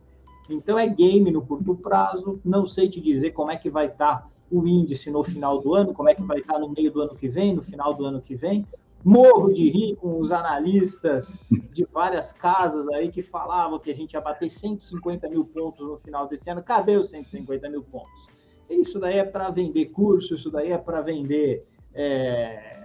Então 0.51 0.79
é 0.79 0.87
game 0.87 1.31
no 1.31 1.43
curto 1.43 1.75
prazo. 1.75 2.41
Não 2.45 2.67
sei 2.67 2.89
te 2.89 3.01
dizer 3.01 3.33
como 3.33 3.51
é 3.51 3.57
que 3.57 3.71
vai 3.71 3.87
estar 3.87 4.23
tá 4.23 4.29
o 4.51 4.67
índice 4.67 5.11
no 5.11 5.23
final 5.23 5.61
do 5.61 5.75
ano, 5.75 5.93
como 5.93 6.09
é 6.09 6.15
que 6.15 6.23
vai 6.23 6.39
estar 6.39 6.55
tá 6.55 6.59
no 6.59 6.71
meio 6.71 6.91
do 6.91 7.03
ano 7.03 7.15
que 7.15 7.29
vem, 7.29 7.55
no 7.55 7.63
final 7.63 7.93
do 7.93 8.05
ano 8.05 8.21
que 8.21 8.35
vem, 8.35 8.67
morro 9.05 9.53
de 9.53 9.69
rir 9.69 9.97
com 9.97 10.19
os 10.19 10.33
analistas 10.33 11.41
de 11.73 11.85
várias 11.85 12.33
casas 12.33 12.89
aí 12.89 13.11
que 13.11 13.23
falavam 13.23 13.79
que 13.79 13.91
a 13.91 13.95
gente 13.95 14.15
ia 14.15 14.21
bater 14.21 14.51
150 14.51 15.29
mil 15.29 15.45
pontos 15.45 15.87
no 15.87 15.99
final 15.99 16.27
desse 16.27 16.51
ano. 16.51 16.63
Cadê 16.63 16.97
os 16.97 17.11
150 17.11 17.69
mil 17.69 17.83
pontos? 17.83 18.29
Isso 18.69 18.99
daí 18.99 19.19
é 19.19 19.25
para 19.25 19.51
vender 19.51 19.87
curso, 19.87 20.35
isso 20.35 20.51
daí 20.51 20.73
é 20.73 20.79
para 20.79 21.01
vender 21.01 21.67
é, 21.95 22.78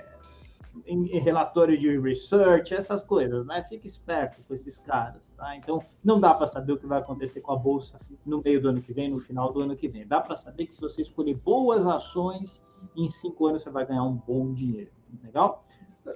em, 0.86 1.05
em, 1.05 1.19
relatório 1.19 1.77
de 1.77 1.97
research, 1.99 2.73
essas 2.73 3.03
coisas, 3.03 3.45
né? 3.45 3.63
Fique 3.69 3.88
esperto 3.88 4.41
com 4.47 4.53
esses 4.53 4.77
caras, 4.77 5.29
tá? 5.38 5.55
Então, 5.55 5.79
não 6.03 6.19
dá 6.19 6.33
para 6.33 6.47
saber 6.47 6.73
o 6.73 6.77
que 6.77 6.88
vai 6.88 6.99
acontecer 6.99 7.41
com 7.41 7.51
a 7.51 7.55
bolsa 7.55 7.99
no 8.25 8.41
meio 8.41 8.62
do 8.62 8.69
ano 8.69 8.81
que 8.81 8.93
vem, 8.93 9.09
no 9.09 9.19
final 9.19 9.51
do 9.51 9.62
ano 9.62 9.75
que 9.75 9.88
vem. 9.88 10.07
Dá 10.07 10.19
para 10.19 10.36
saber 10.36 10.65
que 10.65 10.73
se 10.73 10.81
você 10.81 11.01
escolher 11.01 11.36
boas 11.36 11.86
ações, 11.86 12.65
em 12.95 13.07
cinco 13.07 13.47
anos 13.47 13.62
você 13.62 13.69
vai 13.69 13.86
ganhar 13.86 14.03
um 14.03 14.15
bom 14.15 14.53
dinheiro. 14.53 14.91
Legal? 15.23 15.63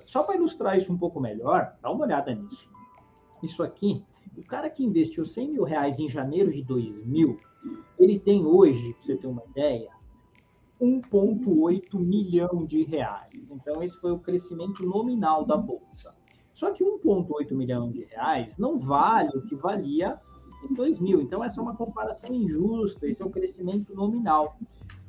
Só 0.05 0.23
para 0.23 0.35
ilustrar 0.35 0.77
isso 0.77 0.91
um 0.91 0.97
pouco 0.97 1.19
melhor, 1.19 1.75
dá 1.81 1.89
uma 1.89 2.05
olhada 2.05 2.33
nisso. 2.33 2.69
Isso 3.41 3.63
aqui, 3.63 4.03
o 4.35 4.43
cara 4.43 4.69
que 4.69 4.83
investiu 4.83 5.25
100 5.25 5.51
mil 5.51 5.63
reais 5.63 5.99
em 5.99 6.09
janeiro 6.09 6.51
de 6.51 6.63
2000, 6.63 7.39
ele 7.99 8.19
tem 8.19 8.45
hoje, 8.45 8.93
para 8.93 9.03
você 9.03 9.15
ter 9.15 9.27
uma 9.27 9.43
ideia, 9.45 9.89
1,8 10.81 11.99
milhão 11.99 12.65
de 12.65 12.83
reais. 12.83 13.49
Então, 13.51 13.83
esse 13.83 13.99
foi 13.99 14.11
o 14.11 14.19
crescimento 14.19 14.85
nominal 14.85 15.45
da 15.45 15.57
Bolsa. 15.57 16.13
Só 16.53 16.71
que 16.71 16.83
1,8 16.83 17.53
milhão 17.53 17.91
de 17.91 18.03
reais 18.05 18.57
não 18.57 18.77
vale 18.77 19.37
o 19.37 19.41
que 19.41 19.55
valia 19.55 20.19
em 20.69 20.73
2000. 20.73 21.21
Então, 21.21 21.43
essa 21.43 21.59
é 21.59 21.63
uma 21.63 21.75
comparação 21.75 22.33
injusta, 22.33 23.07
esse 23.07 23.21
é 23.21 23.25
o 23.25 23.29
crescimento 23.29 23.93
nominal. 23.93 24.57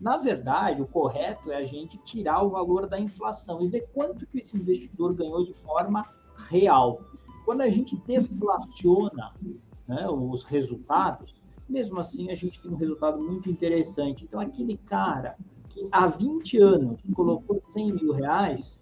Na 0.00 0.16
verdade, 0.16 0.82
o 0.82 0.86
correto 0.86 1.50
é 1.50 1.56
a 1.56 1.62
gente 1.62 1.98
tirar 1.98 2.42
o 2.42 2.50
valor 2.50 2.86
da 2.86 3.00
inflação 3.00 3.62
e 3.62 3.68
ver 3.68 3.88
quanto 3.92 4.26
que 4.26 4.38
esse 4.38 4.56
investidor 4.56 5.14
ganhou 5.14 5.44
de 5.44 5.54
forma 5.54 6.06
real. 6.48 7.00
Quando 7.44 7.62
a 7.62 7.68
gente 7.70 7.96
deflaciona 8.06 9.32
né, 9.86 10.06
os 10.08 10.44
resultados, 10.44 11.34
mesmo 11.68 11.98
assim 11.98 12.30
a 12.30 12.34
gente 12.34 12.60
tem 12.60 12.70
um 12.70 12.76
resultado 12.76 13.18
muito 13.18 13.50
interessante. 13.50 14.24
Então, 14.24 14.38
aquele 14.38 14.76
cara 14.76 15.36
que 15.68 15.88
há 15.92 16.08
20 16.08 16.58
anos 16.58 17.00
colocou 17.14 17.60
100 17.60 17.92
mil 17.92 18.12
reais, 18.12 18.80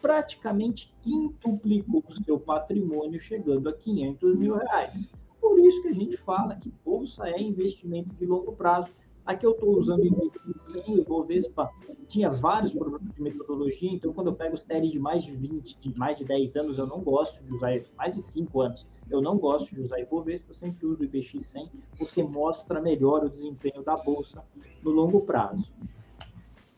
praticamente 0.00 0.94
quintuplicou 1.02 2.04
o 2.08 2.24
seu 2.24 2.38
patrimônio, 2.38 3.20
chegando 3.20 3.68
a 3.68 3.72
500 3.72 4.36
mil 4.36 4.56
reais. 4.56 5.10
Por 5.40 5.58
isso 5.58 5.82
que 5.82 5.88
a 5.88 5.94
gente 5.94 6.16
fala 6.18 6.56
que 6.56 6.72
bolsa 6.84 7.28
é 7.28 7.40
investimento 7.40 8.14
de 8.14 8.26
longo 8.26 8.52
prazo. 8.52 8.90
Aqui 9.24 9.44
eu 9.44 9.52
estou 9.52 9.78
usando 9.78 10.02
o 10.02 10.60
sem 10.60 10.98
o 10.98 11.04
Bovespa 11.04 11.70
tinha 12.08 12.30
vários 12.30 12.72
problemas 12.72 13.14
de 13.14 13.22
metodologia, 13.22 13.92
então 13.92 14.12
quando 14.12 14.28
eu 14.28 14.34
pego 14.34 14.56
série 14.56 14.90
de 14.90 14.98
mais 14.98 15.22
de 15.22 15.32
20, 15.32 15.78
de 15.78 15.98
mais 15.98 16.16
de 16.16 16.24
10 16.24 16.56
anos, 16.56 16.78
eu 16.78 16.86
não 16.86 17.00
gosto 17.00 17.40
de 17.44 17.54
usar, 17.54 17.78
mais 17.96 18.16
de 18.16 18.22
5 18.22 18.60
anos, 18.62 18.86
eu 19.10 19.20
não 19.20 19.36
gosto 19.36 19.74
de 19.74 19.82
usar 19.82 20.00
Ibovespa, 20.00 20.50
eu 20.50 20.54
sempre 20.54 20.86
uso 20.86 21.02
o 21.02 21.04
IBX 21.04 21.44
100, 21.44 21.70
porque 21.98 22.22
mostra 22.22 22.80
melhor 22.80 23.24
o 23.24 23.28
desempenho 23.28 23.82
da 23.82 23.96
bolsa 23.96 24.42
no 24.82 24.90
longo 24.90 25.20
prazo. 25.20 25.70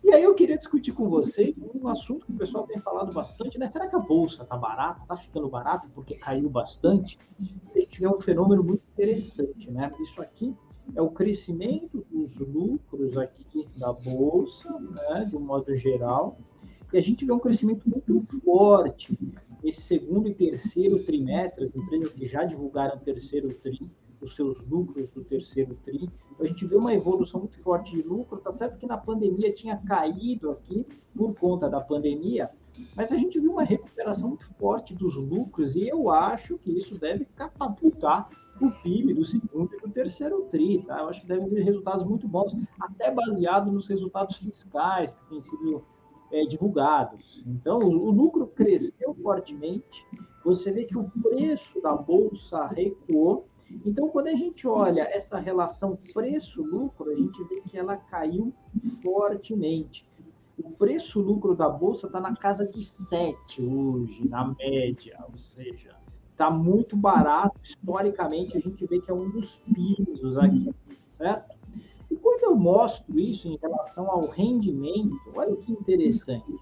E 0.03 0.13
aí 0.13 0.23
eu 0.23 0.35
queria 0.35 0.57
discutir 0.57 0.93
com 0.93 1.09
vocês 1.09 1.55
um 1.75 1.87
assunto 1.87 2.25
que 2.27 2.33
o 2.33 2.37
pessoal 2.37 2.67
tem 2.67 2.79
falado 2.79 3.13
bastante, 3.13 3.59
né? 3.59 3.67
Será 3.67 3.87
que 3.87 3.95
a 3.95 3.99
bolsa 3.99 4.43
está 4.43 4.57
barata? 4.57 5.03
Está 5.03 5.17
ficando 5.17 5.49
barata 5.49 5.89
porque 5.95 6.15
caiu 6.15 6.49
bastante? 6.49 7.19
A 7.75 7.79
gente 7.79 8.01
vê 8.01 8.09
um 8.09 8.19
fenômeno 8.19 8.65
muito 8.65 8.83
interessante, 8.93 9.71
né? 9.71 9.93
Isso 10.01 10.21
aqui 10.23 10.55
é 10.97 11.03
o 11.03 11.11
crescimento 11.11 12.05
dos 12.11 12.39
lucros 12.39 13.17
aqui 13.17 13.69
da 13.77 13.93
bolsa, 13.93 14.71
né? 14.81 15.27
De 15.29 15.37
um 15.37 15.41
modo 15.41 15.75
geral. 15.75 16.39
E 16.93 16.99
a 16.99 17.03
gente 17.03 17.25
vê 17.25 17.33
um 17.33 17.39
crescimento 17.39 17.89
muito 17.89 18.17
forte 18.41 19.17
nesse 19.63 19.83
segundo 19.83 20.29
e 20.29 20.35
terceiro 20.35 21.05
trimestre, 21.05 21.65
as 21.65 21.75
empresas 21.75 22.13
que 22.13 22.27
já 22.27 22.43
divulgaram 22.45 22.99
terceiro 22.99 23.53
tri, 23.55 23.81
os 24.21 24.35
seus 24.35 24.61
lucros 24.69 25.09
do 25.11 25.25
terceiro 25.25 25.75
tri. 25.85 26.09
A 26.39 26.45
gente 26.45 26.67
vê 26.67 26.77
uma 26.77 26.95
evolução 26.95 27.41
muito 27.41 27.61
forte 27.61 27.93
de 27.93 28.03
lucro, 28.03 28.39
tá 28.39 28.53
certo 28.53 28.79
que 28.79 28.87
na 28.87 28.99
pandemia 28.99 29.53
tinha 29.53 29.77
caído 29.77 30.51
aqui 30.51 30.87
por 31.15 31.35
conta 31.35 31.69
da 31.69 31.81
pandemia, 31.81 32.51
mas 32.95 33.13
a 33.13 33.17
gente 33.17 33.39
viu 33.39 33.53
uma 33.53 33.63
recuperação 33.63 34.31
muito 34.31 34.49
forte 34.55 34.95
dos 34.95 35.17
lucros 35.17 35.77
e 35.77 35.89
eu 35.89 36.11
acho 36.11 36.59
que 36.59 36.71
isso 36.71 36.99
deve 36.99 37.25
catapultar 37.37 38.29
o 38.61 38.71
PIB 38.71 39.15
do 39.15 39.25
segundo 39.25 39.75
e 39.75 39.81
do 39.81 39.91
terceiro 39.91 40.43
TRI. 40.51 40.83
Tá? 40.83 41.01
Eu 41.01 41.09
acho 41.09 41.23
que 41.23 41.27
deve 41.27 41.49
vir 41.49 41.65
resultados 41.65 42.05
muito 42.05 42.29
bons, 42.29 42.57
até 42.79 43.11
baseado 43.11 43.73
nos 43.73 43.89
resultados 43.89 44.37
fiscais 44.37 45.15
que 45.15 45.29
têm 45.31 45.41
sido 45.41 45.83
é, 46.31 46.45
divulgados. 46.45 47.43
Então, 47.47 47.79
o, 47.79 48.09
o 48.09 48.11
lucro 48.11 48.47
cresceu 48.47 49.15
fortemente 49.23 50.07
você 50.45 50.73
vê 50.73 50.85
que 50.85 50.97
o 50.97 51.11
preço 51.23 51.81
da 51.81 51.95
bolsa 51.95 52.67
recuou. 52.67 53.47
Então, 53.85 54.09
quando 54.09 54.29
a 54.29 54.35
gente 54.35 54.67
olha 54.67 55.03
essa 55.03 55.39
relação 55.39 55.99
preço-lucro, 56.13 57.11
a 57.11 57.15
gente 57.15 57.43
vê 57.45 57.61
que 57.61 57.79
ela 57.79 57.97
caiu 57.97 58.53
fortemente. 59.03 60.05
O 60.59 60.71
preço-lucro 60.71 61.55
da 61.55 61.69
bolsa 61.69 62.07
está 62.07 62.21
na 62.21 62.35
casa 62.37 62.67
de 62.67 62.83
7 62.83 63.63
hoje, 63.63 64.29
na 64.29 64.55
média, 64.59 65.25
ou 65.31 65.39
seja, 65.39 65.97
está 66.33 66.51
muito 66.51 66.97
barato. 66.97 67.59
Historicamente, 67.63 68.57
a 68.57 68.61
gente 68.61 68.85
vê 68.87 69.01
que 69.01 69.11
é 69.11 69.15
um 69.15 69.31
dos 69.31 69.57
pisos 69.57 70.37
aqui, 70.37 70.75
certo? 71.07 71.57
E 72.11 72.17
quando 72.17 72.43
eu 72.43 72.57
mostro 72.57 73.19
isso 73.19 73.47
em 73.47 73.57
relação 73.57 74.11
ao 74.11 74.27
rendimento, 74.27 75.17
olha 75.35 75.57
que 75.57 75.73
interessante 75.73 76.59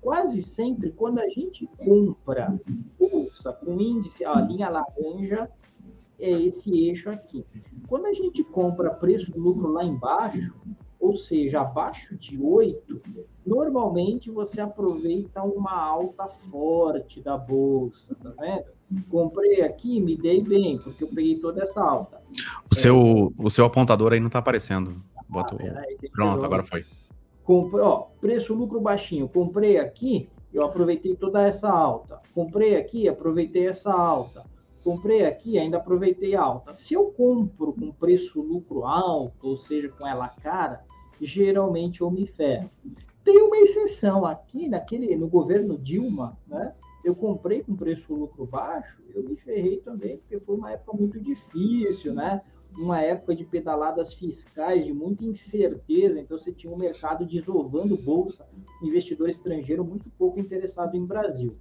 quase 0.00 0.42
sempre, 0.42 0.90
quando 0.92 1.18
a 1.18 1.28
gente 1.28 1.66
compra 1.76 2.58
bolsa 2.98 3.52
com 3.52 3.80
índice, 3.80 4.24
a 4.24 4.40
linha 4.40 4.68
laranja 4.68 5.50
é 6.18 6.30
esse 6.30 6.70
eixo 6.88 7.08
aqui. 7.08 7.44
Quando 7.86 8.06
a 8.06 8.12
gente 8.12 8.42
compra 8.44 8.90
preço-lucro 8.90 9.68
lá 9.68 9.84
embaixo, 9.84 10.54
ou 11.00 11.14
seja, 11.14 11.60
abaixo 11.60 12.16
de 12.16 12.40
8, 12.40 13.00
normalmente 13.46 14.30
você 14.30 14.60
aproveita 14.60 15.42
uma 15.42 15.72
alta 15.72 16.26
forte 16.26 17.20
da 17.20 17.36
bolsa, 17.36 18.16
tá 18.16 18.32
vendo? 18.38 18.64
Comprei 19.08 19.62
aqui, 19.62 20.00
me 20.00 20.16
dei 20.16 20.42
bem, 20.42 20.78
porque 20.78 21.04
eu 21.04 21.08
peguei 21.08 21.38
toda 21.38 21.62
essa 21.62 21.80
alta. 21.80 22.20
O, 22.70 22.74
é, 22.74 22.76
seu, 22.76 23.32
o 23.38 23.50
seu 23.50 23.64
apontador 23.64 24.12
aí 24.12 24.20
não 24.20 24.26
está 24.26 24.40
aparecendo. 24.40 25.00
Bota 25.28 25.56
ah, 25.60 25.80
aí, 25.80 26.10
Pronto, 26.10 26.44
agora 26.44 26.64
foi. 26.64 26.84
Comprei, 27.44 27.82
ó, 27.82 28.06
preço 28.20 28.54
lucro 28.54 28.80
baixinho. 28.80 29.28
Comprei 29.28 29.78
aqui, 29.78 30.28
eu 30.52 30.64
aproveitei 30.64 31.14
toda 31.14 31.46
essa 31.46 31.70
alta. 31.70 32.20
Comprei 32.34 32.76
aqui, 32.76 33.08
aproveitei 33.08 33.66
essa 33.66 33.92
alta. 33.92 34.44
Comprei 34.82 35.24
aqui, 35.24 35.58
ainda 35.58 35.78
aproveitei 35.78 36.34
alta. 36.34 36.74
Se 36.74 36.94
eu 36.94 37.06
compro 37.06 37.72
com 37.72 37.92
preço 37.92 38.40
lucro 38.40 38.84
alto, 38.84 39.48
ou 39.48 39.56
seja, 39.56 39.88
com 39.88 40.06
ela 40.06 40.28
cara, 40.28 40.84
geralmente 41.20 42.00
eu 42.00 42.10
me 42.10 42.26
ferro. 42.26 42.70
Tem 43.24 43.42
uma 43.42 43.58
exceção 43.58 44.24
aqui 44.24 44.68
naquele 44.68 45.14
no 45.16 45.28
governo 45.28 45.76
Dilma, 45.76 46.38
né? 46.46 46.74
Eu 47.04 47.14
comprei 47.14 47.62
com 47.62 47.76
preço 47.76 48.14
lucro 48.14 48.44
baixo, 48.44 49.00
eu 49.14 49.22
me 49.22 49.36
ferrei 49.36 49.78
também, 49.78 50.18
porque 50.18 50.40
foi 50.40 50.56
uma 50.56 50.72
época 50.72 50.96
muito 50.96 51.20
difícil, 51.20 52.12
né? 52.12 52.42
uma 52.76 53.00
época 53.00 53.34
de 53.34 53.44
pedaladas 53.44 54.14
fiscais, 54.14 54.84
de 54.84 54.92
muita 54.92 55.24
incerteza, 55.24 56.20
então 56.20 56.38
você 56.38 56.52
tinha 56.52 56.72
um 56.72 56.76
mercado 56.76 57.24
desovando 57.24 57.96
bolsa, 57.96 58.46
investidor 58.82 59.28
estrangeiro 59.28 59.84
muito 59.84 60.10
pouco 60.10 60.38
interessado 60.38 60.96
em 60.96 61.04
Brasil. 61.04 61.56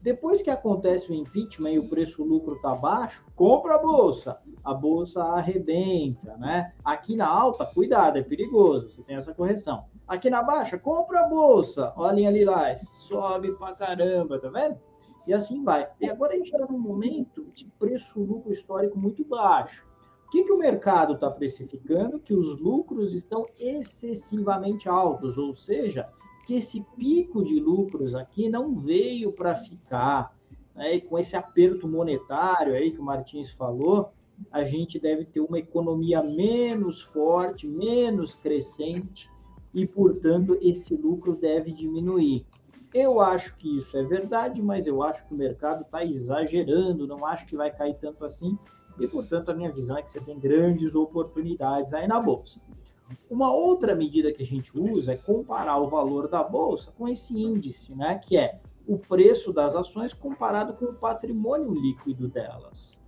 Depois 0.00 0.42
que 0.42 0.50
acontece 0.50 1.10
o 1.10 1.14
impeachment 1.14 1.72
e 1.72 1.78
o 1.78 1.88
preço-lucro 1.88 2.54
está 2.54 2.74
baixo, 2.74 3.24
compra 3.34 3.74
a 3.74 3.78
bolsa. 3.78 4.38
A 4.64 4.72
bolsa 4.72 5.22
arrebenta, 5.22 6.36
né? 6.36 6.72
Aqui 6.84 7.16
na 7.16 7.26
alta, 7.26 7.66
cuidado, 7.66 8.16
é 8.16 8.22
perigoso, 8.22 8.88
você 8.88 9.02
tem 9.02 9.16
essa 9.16 9.34
correção. 9.34 9.86
Aqui 10.06 10.30
na 10.30 10.42
baixa, 10.42 10.78
compra 10.78 11.20
a 11.20 11.28
bolsa. 11.28 11.92
Olhem 11.96 12.26
ali 12.26 12.44
lá, 12.44 12.76
sobe 12.78 13.52
pra 13.52 13.74
caramba, 13.74 14.38
tá 14.38 14.48
vendo? 14.48 14.78
E 15.26 15.34
assim 15.34 15.62
vai. 15.62 15.88
E 16.00 16.08
agora 16.08 16.32
a 16.32 16.36
gente 16.36 16.50
está 16.50 16.64
num 16.66 16.78
momento 16.78 17.44
de 17.52 17.66
preço-lucro 17.78 18.52
histórico 18.52 18.96
muito 18.98 19.24
baixo. 19.24 19.86
O 20.26 20.30
que, 20.30 20.44
que 20.44 20.52
o 20.52 20.58
mercado 20.58 21.14
está 21.14 21.30
precificando? 21.30 22.20
Que 22.20 22.34
os 22.34 22.60
lucros 22.60 23.14
estão 23.14 23.46
excessivamente 23.58 24.88
altos, 24.88 25.36
ou 25.36 25.56
seja, 25.56 26.08
que 26.48 26.54
esse 26.54 26.80
pico 26.96 27.44
de 27.44 27.60
lucros 27.60 28.14
aqui 28.14 28.48
não 28.48 28.74
veio 28.74 29.30
para 29.30 29.54
ficar. 29.54 30.34
Né? 30.74 30.98
Com 30.98 31.18
esse 31.18 31.36
aperto 31.36 31.86
monetário 31.86 32.72
aí 32.72 32.90
que 32.90 32.98
o 32.98 33.04
Martins 33.04 33.50
falou, 33.50 34.12
a 34.50 34.64
gente 34.64 34.98
deve 34.98 35.26
ter 35.26 35.40
uma 35.40 35.58
economia 35.58 36.22
menos 36.22 37.02
forte, 37.02 37.68
menos 37.68 38.34
crescente, 38.34 39.30
e, 39.74 39.86
portanto, 39.86 40.56
esse 40.62 40.96
lucro 40.96 41.36
deve 41.36 41.70
diminuir. 41.70 42.46
Eu 42.94 43.20
acho 43.20 43.54
que 43.56 43.76
isso 43.76 43.94
é 43.98 44.02
verdade, 44.02 44.62
mas 44.62 44.86
eu 44.86 45.02
acho 45.02 45.26
que 45.26 45.34
o 45.34 45.36
mercado 45.36 45.82
está 45.82 46.02
exagerando, 46.02 47.06
não 47.06 47.26
acho 47.26 47.44
que 47.44 47.56
vai 47.56 47.70
cair 47.70 47.98
tanto 48.00 48.24
assim, 48.24 48.58
e, 48.98 49.06
portanto, 49.06 49.50
a 49.50 49.54
minha 49.54 49.70
visão 49.70 49.98
é 49.98 50.02
que 50.02 50.10
você 50.10 50.20
tem 50.20 50.40
grandes 50.40 50.94
oportunidades 50.94 51.92
aí 51.92 52.08
na 52.08 52.18
bolsa. 52.18 52.58
Uma 53.30 53.52
outra 53.52 53.94
medida 53.94 54.32
que 54.32 54.42
a 54.42 54.46
gente 54.46 54.76
usa 54.78 55.12
é 55.12 55.16
comparar 55.16 55.78
o 55.78 55.88
valor 55.88 56.28
da 56.28 56.42
bolsa 56.42 56.92
com 56.96 57.08
esse 57.08 57.36
índice, 57.36 57.94
né, 57.94 58.18
que 58.18 58.36
é 58.36 58.58
o 58.86 58.98
preço 58.98 59.52
das 59.52 59.74
ações 59.74 60.12
comparado 60.12 60.72
com 60.74 60.86
o 60.86 60.94
patrimônio 60.94 61.72
líquido 61.74 62.28
delas. 62.28 63.00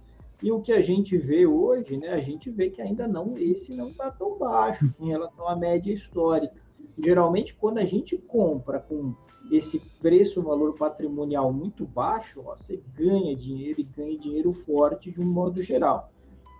E 0.42 0.50
o 0.50 0.60
que 0.60 0.72
a 0.72 0.80
gente 0.80 1.16
vê 1.18 1.46
hoje, 1.46 1.96
né, 1.96 2.08
a 2.08 2.20
gente 2.20 2.50
vê 2.50 2.70
que 2.70 2.80
ainda 2.80 3.06
não 3.06 3.36
esse 3.36 3.74
não 3.74 3.88
está 3.88 4.10
tão 4.10 4.38
baixo 4.38 4.92
em 4.98 5.08
relação 5.08 5.46
à 5.46 5.54
média 5.54 5.92
histórica. 5.92 6.54
Geralmente, 6.98 7.54
quando 7.54 7.78
a 7.78 7.84
gente 7.84 8.16
compra 8.16 8.78
com 8.78 9.14
esse 9.50 9.80
preço, 10.00 10.42
valor 10.42 10.74
patrimonial 10.74 11.52
muito 11.52 11.84
baixo, 11.86 12.42
ó, 12.44 12.56
você 12.56 12.82
ganha 12.94 13.34
dinheiro 13.36 13.80
e 13.80 13.84
ganha 13.84 14.18
dinheiro 14.18 14.52
forte 14.52 15.10
de 15.10 15.20
um 15.20 15.26
modo 15.26 15.62
geral. 15.62 16.10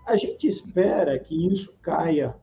A 0.05 0.15
gente 0.15 0.47
espera 0.47 1.17
que 1.19 1.47
isso 1.47 1.73
caia 1.81 2.35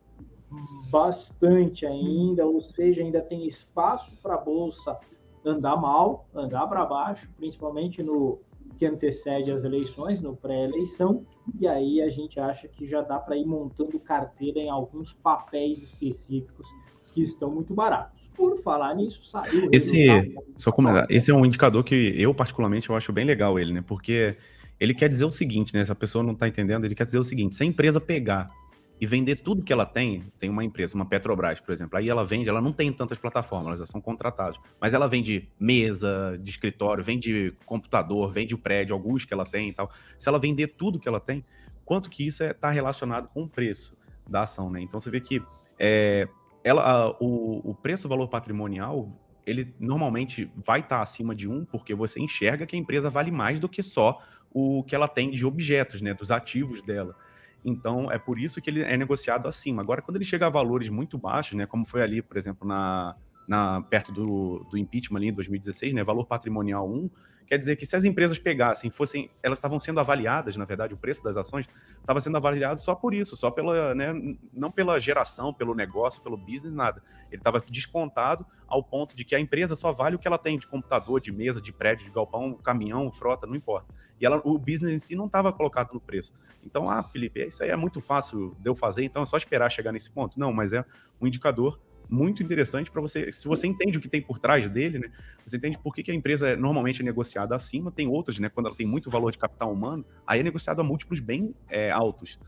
bastante 0.90 1.86
ainda, 1.86 2.46
ou 2.46 2.60
seja, 2.60 3.02
ainda 3.02 3.20
tem 3.20 3.46
espaço 3.46 4.10
para 4.22 4.34
a 4.34 4.38
bolsa 4.38 4.96
andar 5.44 5.76
mal, 5.76 6.26
andar 6.34 6.66
para 6.66 6.84
baixo, 6.84 7.28
principalmente 7.36 8.02
no 8.02 8.40
que 8.76 8.86
antecede 8.86 9.50
as 9.50 9.64
eleições, 9.64 10.20
no 10.20 10.36
pré-eleição, 10.36 11.26
e 11.58 11.66
aí 11.66 12.00
a 12.00 12.08
gente 12.08 12.38
acha 12.38 12.68
que 12.68 12.86
já 12.86 13.02
dá 13.02 13.18
para 13.18 13.36
ir 13.36 13.44
montando 13.44 13.98
carteira 13.98 14.60
em 14.60 14.70
alguns 14.70 15.12
papéis 15.12 15.82
específicos 15.82 16.68
que 17.12 17.22
estão 17.22 17.50
muito 17.50 17.74
baratos. 17.74 18.18
Por 18.36 18.62
falar 18.62 18.94
nisso, 18.94 19.24
saiu. 19.24 19.68
Esse, 19.72 20.06
só 20.56 20.70
comentar, 20.70 21.06
esse 21.10 21.28
é 21.28 21.34
um 21.34 21.44
indicador 21.44 21.82
que 21.82 22.14
eu, 22.16 22.32
particularmente, 22.32 22.88
eu 22.88 22.94
acho 22.94 23.12
bem 23.12 23.24
legal 23.24 23.58
ele, 23.58 23.72
né? 23.72 23.82
Porque 23.84 24.36
ele 24.78 24.94
quer 24.94 25.08
dizer 25.08 25.24
o 25.24 25.30
seguinte, 25.30 25.74
né? 25.74 25.84
Se 25.84 25.90
a 25.90 25.96
pessoa 25.96 26.22
não 26.22 26.34
está 26.34 26.46
entendendo, 26.46 26.84
ele 26.84 26.94
quer 26.94 27.04
dizer 27.04 27.18
o 27.18 27.24
seguinte: 27.24 27.56
se 27.56 27.64
a 27.64 27.66
empresa 27.66 28.00
pegar 28.00 28.48
e 29.00 29.06
vender 29.06 29.36
tudo 29.36 29.62
que 29.62 29.72
ela 29.72 29.86
tem, 29.86 30.24
tem 30.38 30.50
uma 30.50 30.64
empresa, 30.64 30.94
uma 30.94 31.06
Petrobras, 31.06 31.60
por 31.60 31.72
exemplo, 31.72 31.96
aí 31.96 32.08
ela 32.08 32.24
vende, 32.24 32.48
ela 32.48 32.60
não 32.60 32.72
tem 32.72 32.92
tantas 32.92 33.18
plataformas, 33.18 33.78
elas 33.78 33.88
são 33.88 34.00
contratadas, 34.00 34.58
mas 34.80 34.92
ela 34.92 35.06
vende 35.06 35.48
mesa 35.58 36.38
de 36.40 36.50
escritório, 36.50 37.04
vende 37.04 37.54
computador, 37.64 38.32
vende 38.32 38.54
o 38.54 38.58
prédio, 38.58 38.94
alguns 38.94 39.24
que 39.24 39.32
ela 39.32 39.44
tem 39.44 39.68
e 39.68 39.72
tal. 39.72 39.90
Se 40.18 40.28
ela 40.28 40.38
vender 40.38 40.68
tudo 40.68 40.98
que 40.98 41.08
ela 41.08 41.20
tem, 41.20 41.44
quanto 41.84 42.10
que 42.10 42.26
isso 42.26 42.42
está 42.42 42.50
é, 42.50 42.52
tá 42.52 42.70
relacionado 42.70 43.28
com 43.28 43.44
o 43.44 43.48
preço 43.48 43.96
da 44.28 44.42
ação, 44.42 44.68
né? 44.70 44.80
Então 44.80 45.00
você 45.00 45.10
vê 45.10 45.20
que 45.20 45.42
é, 45.78 46.28
ela, 46.64 46.82
a, 46.82 47.10
o, 47.20 47.70
o 47.70 47.74
preço 47.74 48.08
valor 48.08 48.28
patrimonial, 48.28 49.10
ele 49.46 49.74
normalmente 49.78 50.50
vai 50.56 50.80
estar 50.80 50.96
tá 50.96 51.02
acima 51.02 51.34
de 51.34 51.48
um, 51.48 51.64
porque 51.64 51.94
você 51.94 52.20
enxerga 52.20 52.66
que 52.66 52.76
a 52.76 52.78
empresa 52.78 53.08
vale 53.08 53.30
mais 53.30 53.58
do 53.60 53.68
que 53.68 53.82
só 53.82 54.20
o 54.50 54.82
que 54.82 54.94
ela 54.94 55.08
tem 55.08 55.30
de 55.30 55.46
objetos, 55.46 56.02
né, 56.02 56.12
dos 56.12 56.30
ativos 56.30 56.82
dela. 56.82 57.14
Então, 57.64 58.10
é 58.10 58.18
por 58.18 58.38
isso 58.38 58.60
que 58.60 58.70
ele 58.70 58.82
é 58.82 58.96
negociado 58.96 59.48
acima. 59.48 59.82
Agora, 59.82 60.00
quando 60.00 60.16
ele 60.16 60.24
chega 60.24 60.46
a 60.46 60.50
valores 60.50 60.88
muito 60.88 61.18
baixos, 61.18 61.54
né, 61.54 61.66
como 61.66 61.84
foi 61.84 62.02
ali, 62.02 62.22
por 62.22 62.36
exemplo, 62.36 62.66
na, 62.66 63.16
na 63.48 63.80
perto 63.80 64.12
do, 64.12 64.64
do 64.70 64.78
impeachment 64.78 65.18
ali 65.18 65.28
em 65.28 65.32
2016, 65.32 65.94
né, 65.94 66.04
valor 66.04 66.26
patrimonial 66.26 66.88
1, 66.88 67.10
Quer 67.48 67.56
dizer 67.56 67.76
que 67.76 67.86
se 67.86 67.96
as 67.96 68.04
empresas 68.04 68.38
pegassem, 68.38 68.90
fossem, 68.90 69.30
elas 69.42 69.56
estavam 69.56 69.80
sendo 69.80 69.98
avaliadas, 69.98 70.54
na 70.58 70.66
verdade, 70.66 70.92
o 70.92 70.98
preço 70.98 71.24
das 71.24 71.34
ações 71.34 71.66
estava 71.98 72.20
sendo 72.20 72.36
avaliado 72.36 72.78
só 72.78 72.94
por 72.94 73.14
isso, 73.14 73.38
só 73.38 73.50
pela, 73.50 73.94
né, 73.94 74.12
não 74.52 74.70
pela 74.70 75.00
geração, 75.00 75.54
pelo 75.54 75.74
negócio, 75.74 76.20
pelo 76.20 76.36
business, 76.36 76.74
nada. 76.74 77.02
Ele 77.30 77.40
estava 77.40 77.58
descontado 77.58 78.46
ao 78.66 78.84
ponto 78.84 79.16
de 79.16 79.24
que 79.24 79.34
a 79.34 79.40
empresa 79.40 79.74
só 79.76 79.90
vale 79.92 80.14
o 80.14 80.18
que 80.18 80.28
ela 80.28 80.36
tem 80.36 80.58
de 80.58 80.66
computador, 80.66 81.22
de 81.22 81.32
mesa, 81.32 81.58
de 81.58 81.72
prédio, 81.72 82.04
de 82.04 82.12
galpão, 82.12 82.52
caminhão, 82.52 83.10
frota, 83.10 83.46
não 83.46 83.56
importa. 83.56 83.94
E 84.20 84.26
ela, 84.26 84.42
o 84.44 84.58
business 84.58 84.92
em 84.92 84.98
si 84.98 85.16
não 85.16 85.24
estava 85.24 85.50
colocado 85.50 85.94
no 85.94 86.00
preço. 86.00 86.34
Então, 86.62 86.90
ah, 86.90 87.02
Felipe, 87.02 87.46
isso 87.46 87.62
aí 87.62 87.70
é 87.70 87.76
muito 87.76 87.98
fácil 88.02 88.54
de 88.60 88.68
eu 88.68 88.74
fazer, 88.74 89.04
então 89.04 89.22
é 89.22 89.26
só 89.26 89.38
esperar 89.38 89.70
chegar 89.70 89.90
nesse 89.90 90.10
ponto. 90.10 90.38
Não, 90.38 90.52
mas 90.52 90.74
é 90.74 90.84
um 91.18 91.26
indicador 91.26 91.80
muito 92.08 92.42
interessante 92.42 92.90
para 92.90 93.00
você, 93.00 93.30
se 93.30 93.46
você 93.46 93.66
entende 93.66 93.98
o 93.98 94.00
que 94.00 94.08
tem 94.08 94.22
por 94.22 94.38
trás 94.38 94.68
dele, 94.70 94.98
né? 94.98 95.10
Você 95.44 95.56
entende 95.56 95.78
por 95.78 95.94
que, 95.94 96.02
que 96.02 96.10
a 96.10 96.14
empresa 96.14 96.48
é, 96.48 96.56
normalmente 96.56 97.02
é 97.02 97.04
negociada 97.04 97.54
acima, 97.54 97.90
tem 97.90 98.08
outras, 98.08 98.38
né? 98.38 98.48
Quando 98.48 98.66
ela 98.66 98.76
tem 98.76 98.86
muito 98.86 99.10
valor 99.10 99.30
de 99.30 99.38
capital 99.38 99.72
humano, 99.72 100.04
aí 100.26 100.40
é 100.40 100.42
negociado 100.42 100.80
a 100.80 100.84
múltiplos 100.84 101.20
bem 101.20 101.54
é, 101.68 101.90
altos. 101.90 102.38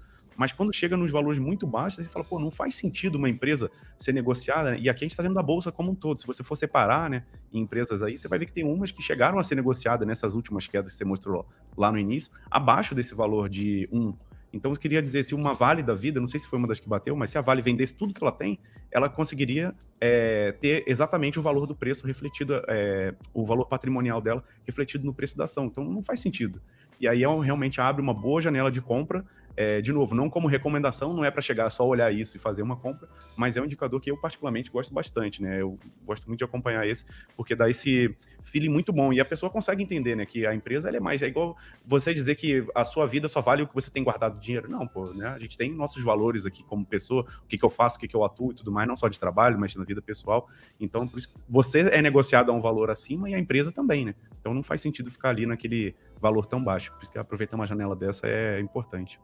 Mas 0.40 0.55
quando 0.55 0.75
chega 0.75 0.96
nos 0.96 1.11
valores 1.11 1.38
muito 1.38 1.66
baixos, 1.66 2.03
você 2.03 2.11
fala, 2.11 2.25
pô, 2.25 2.38
não 2.38 2.51
faz 2.51 2.75
sentido 2.75 3.16
uma 3.16 3.29
empresa 3.29 3.70
ser 3.99 4.12
negociada, 4.12 4.70
né? 4.70 4.79
e 4.81 4.88
aqui 4.88 5.05
a 5.05 5.07
gente 5.07 5.11
está 5.11 5.23
vendo 5.23 5.35
da 5.35 5.42
bolsa 5.42 5.70
como 5.70 5.90
um 5.90 5.94
todo. 5.94 6.18
Se 6.18 6.27
você 6.27 6.42
for 6.42 6.57
separar, 6.57 7.11
né, 7.11 7.25
em 7.53 7.61
empresas 7.61 8.03
aí, 8.03 8.16
você 8.16 8.27
vai 8.27 8.38
ver 8.38 8.46
que 8.46 8.53
tem 8.53 8.64
umas 8.64 8.90
que 8.90 9.03
chegaram 9.03 9.38
a 9.38 9.42
ser 9.42 9.55
negociadas 9.57 10.09
nessas 10.09 10.33
últimas 10.33 10.66
quedas 10.66 10.92
que 10.92 10.96
você 10.96 11.05
mostrou 11.05 11.46
lá 11.77 11.92
no 11.92 11.99
início, 11.99 12.33
abaixo 12.51 12.94
desse 12.94 13.14
valor 13.14 13.51
de 13.51 13.87
um 13.92 14.14
Então, 14.52 14.72
eu 14.72 14.76
queria 14.76 15.00
dizer, 15.00 15.22
se 15.22 15.34
uma 15.34 15.54
Vale 15.54 15.82
da 15.82 15.94
vida, 15.94 16.20
não 16.20 16.26
sei 16.26 16.40
se 16.40 16.48
foi 16.48 16.58
uma 16.58 16.66
das 16.66 16.80
que 16.80 16.88
bateu, 16.88 17.14
mas 17.14 17.30
se 17.30 17.38
a 17.38 17.40
Vale 17.40 17.62
vendesse 17.62 17.94
tudo 17.94 18.12
que 18.12 18.22
ela 18.22 18.32
tem, 18.32 18.58
ela 18.90 19.08
conseguiria 19.08 19.74
é, 20.00 20.52
ter 20.60 20.84
exatamente 20.86 21.38
o 21.38 21.42
valor 21.42 21.66
do 21.66 21.74
preço 21.74 22.06
refletido, 22.06 22.60
é, 22.66 23.14
o 23.32 23.46
valor 23.46 23.66
patrimonial 23.66 24.20
dela 24.20 24.42
refletido 24.66 25.04
no 25.04 25.14
preço 25.14 25.36
da 25.36 25.44
ação. 25.44 25.66
Então, 25.66 25.84
não 25.84 26.02
faz 26.02 26.20
sentido. 26.20 26.60
E 27.00 27.06
aí, 27.06 27.22
é 27.22 27.28
realmente 27.40 27.80
abre 27.80 28.02
uma 28.02 28.12
boa 28.12 28.40
janela 28.40 28.70
de 28.70 28.80
compra 28.80 29.24
é, 29.62 29.83
de 29.83 29.92
novo, 29.92 30.14
não 30.14 30.31
como 30.31 30.49
recomendação, 30.49 31.12
não 31.12 31.23
é 31.23 31.31
para 31.31 31.42
chegar 31.42 31.68
só 31.68 31.87
olhar 31.87 32.11
isso 32.11 32.35
e 32.35 32.40
fazer 32.40 32.62
uma 32.62 32.77
compra, 32.77 33.07
mas 33.37 33.59
é 33.59 33.61
um 33.61 33.66
indicador 33.66 34.01
que 34.01 34.11
eu 34.11 34.16
particularmente 34.16 34.70
gosto 34.70 34.94
bastante, 34.94 35.42
né? 35.42 35.61
Eu 35.61 35.79
gosto 36.03 36.27
muito 36.27 36.38
de 36.38 36.44
acompanhar 36.44 36.87
esse, 36.87 37.05
porque 37.37 37.55
dá 37.55 37.68
esse 37.68 38.16
feeling 38.42 38.70
muito 38.70 38.90
bom 38.90 39.12
e 39.12 39.20
a 39.20 39.25
pessoa 39.25 39.51
consegue 39.51 39.83
entender, 39.83 40.16
né, 40.16 40.25
que 40.25 40.46
a 40.46 40.55
empresa 40.55 40.88
é 40.88 40.99
mais 40.99 41.20
é 41.20 41.27
igual 41.27 41.59
você 41.85 42.14
dizer 42.14 42.37
que 42.37 42.66
a 42.75 42.87
sua 42.87 43.07
vida 43.07 43.29
só 43.29 43.42
vale 43.42 43.62
o 43.62 43.68
que 43.68 43.75
você 43.75 43.90
tem 43.90 44.03
guardado 44.03 44.40
dinheiro. 44.40 44.66
Não, 44.66 44.87
pô, 44.87 45.12
né? 45.12 45.27
A 45.29 45.38
gente 45.38 45.59
tem 45.59 45.70
nossos 45.75 46.03
valores 46.03 46.46
aqui 46.46 46.64
como 46.64 46.87
pessoa, 46.87 47.27
o 47.44 47.46
que, 47.46 47.59
que 47.59 47.64
eu 47.64 47.68
faço, 47.68 47.99
o 47.99 48.01
que, 48.01 48.09
que 48.09 48.16
eu 48.16 48.25
atuo 48.25 48.53
e 48.53 48.55
tudo 48.55 48.73
mais, 48.73 48.88
não 48.88 48.96
só 48.96 49.09
de 49.09 49.18
trabalho, 49.18 49.59
mas 49.59 49.77
na 49.77 49.85
vida 49.85 50.01
pessoal. 50.01 50.49
Então, 50.81 51.07
por 51.07 51.18
isso 51.18 51.29
você 51.46 51.81
é 51.81 52.01
negociado 52.01 52.51
a 52.51 52.55
um 52.55 52.62
valor 52.62 52.90
acima 52.90 53.29
e 53.29 53.35
a 53.35 53.38
empresa 53.38 53.70
também, 53.70 54.07
né? 54.07 54.14
Então 54.40 54.55
não 54.55 54.62
faz 54.62 54.81
sentido 54.81 55.11
ficar 55.11 55.29
ali 55.29 55.44
naquele 55.44 55.94
valor 56.18 56.46
tão 56.46 56.64
baixo. 56.64 56.94
Por 56.94 57.03
isso 57.03 57.12
que 57.12 57.18
aproveitar 57.18 57.57
uma 57.57 57.66
janela 57.66 57.94
dessa 57.94 58.27
é 58.27 58.59
importante. 58.59 59.20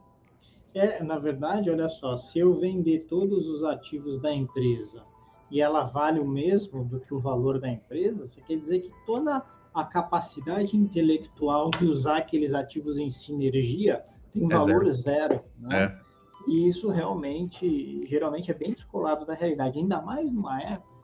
É, 0.76 1.02
na 1.02 1.18
verdade, 1.18 1.70
olha 1.70 1.88
só, 1.88 2.18
se 2.18 2.38
eu 2.38 2.52
vender 2.52 3.06
todos 3.08 3.48
os 3.48 3.64
ativos 3.64 4.20
da 4.20 4.30
empresa 4.30 5.02
e 5.50 5.58
ela 5.58 5.84
vale 5.84 6.20
o 6.20 6.28
mesmo 6.28 6.84
do 6.84 7.00
que 7.00 7.14
o 7.14 7.18
valor 7.18 7.58
da 7.58 7.66
empresa, 7.66 8.24
isso 8.24 8.42
quer 8.44 8.58
dizer 8.58 8.80
que 8.80 8.90
toda 9.06 9.42
a 9.72 9.84
capacidade 9.84 10.76
intelectual 10.76 11.70
de 11.70 11.86
usar 11.86 12.18
aqueles 12.18 12.52
ativos 12.52 12.98
em 12.98 13.08
sinergia 13.08 14.04
tem 14.34 14.44
um 14.44 14.52
é 14.52 14.54
valor 14.54 14.90
zero, 14.90 15.30
zero 15.30 15.44
né? 15.58 15.84
É. 15.84 16.06
E 16.46 16.68
isso 16.68 16.90
realmente, 16.90 18.06
geralmente 18.06 18.50
é 18.50 18.54
bem 18.54 18.74
descolado 18.74 19.24
da 19.24 19.32
realidade, 19.32 19.78
ainda 19.78 20.02
mais 20.02 20.30
numa 20.30 20.60
época 20.62 20.94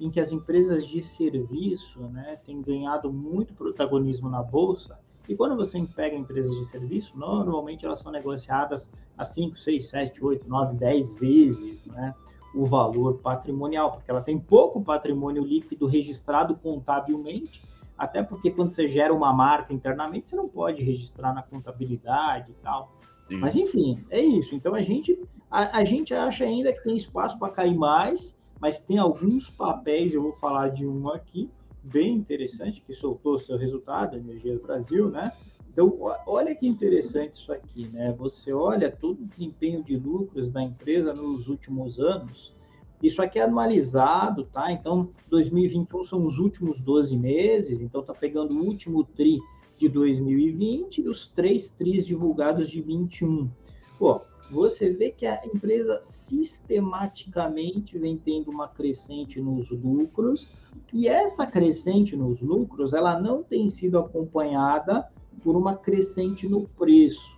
em 0.00 0.10
que 0.10 0.18
as 0.18 0.32
empresas 0.32 0.84
de 0.84 1.00
serviço 1.00 2.00
né, 2.08 2.40
têm 2.44 2.60
ganhado 2.60 3.12
muito 3.12 3.54
protagonismo 3.54 4.28
na 4.28 4.42
bolsa 4.42 4.98
e 5.28 5.34
quando 5.34 5.56
você 5.56 5.80
pega 5.94 6.16
empresas 6.16 6.54
de 6.56 6.64
serviço, 6.64 7.16
normalmente 7.16 7.84
elas 7.84 7.98
são 7.98 8.12
negociadas 8.12 8.90
a 9.16 9.24
5, 9.24 9.58
6, 9.58 9.88
7, 9.88 10.24
8, 10.24 10.48
9, 10.48 10.76
10 10.76 11.12
vezes 11.14 11.86
né, 11.86 12.14
o 12.54 12.64
valor 12.64 13.18
patrimonial, 13.18 13.92
porque 13.92 14.10
ela 14.10 14.22
tem 14.22 14.38
pouco 14.38 14.82
patrimônio 14.82 15.44
líquido 15.44 15.86
registrado 15.86 16.56
contabilmente, 16.56 17.62
até 17.98 18.22
porque 18.22 18.50
quando 18.50 18.72
você 18.72 18.86
gera 18.86 19.12
uma 19.12 19.32
marca 19.32 19.72
internamente, 19.72 20.28
você 20.28 20.36
não 20.36 20.48
pode 20.48 20.82
registrar 20.82 21.34
na 21.34 21.42
contabilidade 21.42 22.52
e 22.52 22.54
tal. 22.62 22.92
Isso. 23.28 23.40
Mas 23.40 23.56
enfim, 23.56 24.04
é 24.10 24.20
isso. 24.20 24.54
Então 24.54 24.74
a 24.74 24.82
gente, 24.82 25.18
a, 25.50 25.78
a 25.78 25.84
gente 25.84 26.14
acha 26.14 26.44
ainda 26.44 26.72
que 26.72 26.82
tem 26.84 26.96
espaço 26.96 27.38
para 27.38 27.52
cair 27.52 27.76
mais, 27.76 28.38
mas 28.60 28.78
tem 28.78 28.98
alguns 28.98 29.50
papéis, 29.50 30.14
eu 30.14 30.22
vou 30.22 30.32
falar 30.32 30.68
de 30.68 30.86
um 30.86 31.08
aqui, 31.08 31.50
bem 31.86 32.14
interessante, 32.14 32.80
que 32.80 32.94
soltou 32.94 33.38
seu 33.38 33.56
resultado, 33.56 34.16
Energia 34.16 34.54
do 34.54 34.62
Brasil, 34.62 35.10
né? 35.10 35.32
Então, 35.68 35.98
olha 36.26 36.54
que 36.54 36.66
interessante 36.66 37.34
isso 37.34 37.52
aqui, 37.52 37.88
né? 37.88 38.14
Você 38.18 38.52
olha 38.52 38.90
todo 38.90 39.20
o 39.20 39.26
desempenho 39.26 39.84
de 39.84 39.96
lucros 39.96 40.50
da 40.50 40.62
empresa 40.62 41.12
nos 41.12 41.48
últimos 41.48 42.00
anos, 42.00 42.54
isso 43.02 43.20
aqui 43.20 43.38
é 43.38 43.42
anualizado, 43.42 44.44
tá? 44.46 44.72
Então, 44.72 45.10
2021 45.28 46.04
são 46.04 46.26
os 46.26 46.38
últimos 46.38 46.80
12 46.80 47.16
meses, 47.16 47.80
então 47.80 48.02
tá 48.02 48.14
pegando 48.14 48.54
o 48.54 48.64
último 48.64 49.04
TRI 49.04 49.38
de 49.76 49.88
2020 49.88 51.02
e 51.02 51.08
os 51.08 51.26
três 51.26 51.68
TRIs 51.68 52.06
divulgados 52.06 52.70
de 52.70 52.80
21. 52.80 53.50
Pô, 53.98 54.22
você 54.50 54.90
vê 54.90 55.10
que 55.10 55.26
a 55.26 55.40
empresa 55.44 56.00
sistematicamente 56.02 57.98
vem 57.98 58.16
tendo 58.16 58.50
uma 58.50 58.68
crescente 58.68 59.40
nos 59.40 59.70
lucros, 59.70 60.50
e 60.92 61.08
essa 61.08 61.46
crescente 61.46 62.16
nos 62.16 62.40
lucros, 62.40 62.92
ela 62.92 63.20
não 63.20 63.42
tem 63.42 63.68
sido 63.68 63.98
acompanhada 63.98 65.08
por 65.42 65.56
uma 65.56 65.76
crescente 65.76 66.48
no 66.48 66.68
preço. 66.68 67.36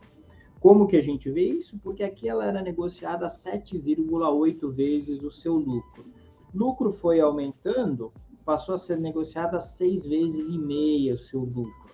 Como 0.61 0.87
que 0.87 0.97
a 0.97 1.03
gente 1.03 1.31
vê 1.31 1.44
isso? 1.44 1.79
Porque 1.79 2.03
aqui 2.03 2.29
ela 2.29 2.44
era 2.44 2.61
negociada 2.61 3.27
7,8 3.29 4.71
vezes 4.73 5.23
o 5.23 5.31
seu 5.31 5.55
lucro. 5.55 6.05
Lucro 6.53 6.92
foi 6.92 7.21
aumentando, 7.21 8.12
passou 8.44 8.75
a 8.75 8.79
ser 8.79 8.99
negociada 8.99 9.61
seis 9.61 10.07
vezes 10.07 10.49
e 10.49 10.59
meia 10.59 11.14
o 11.14 11.18
seu 11.18 11.40
lucro. 11.40 11.88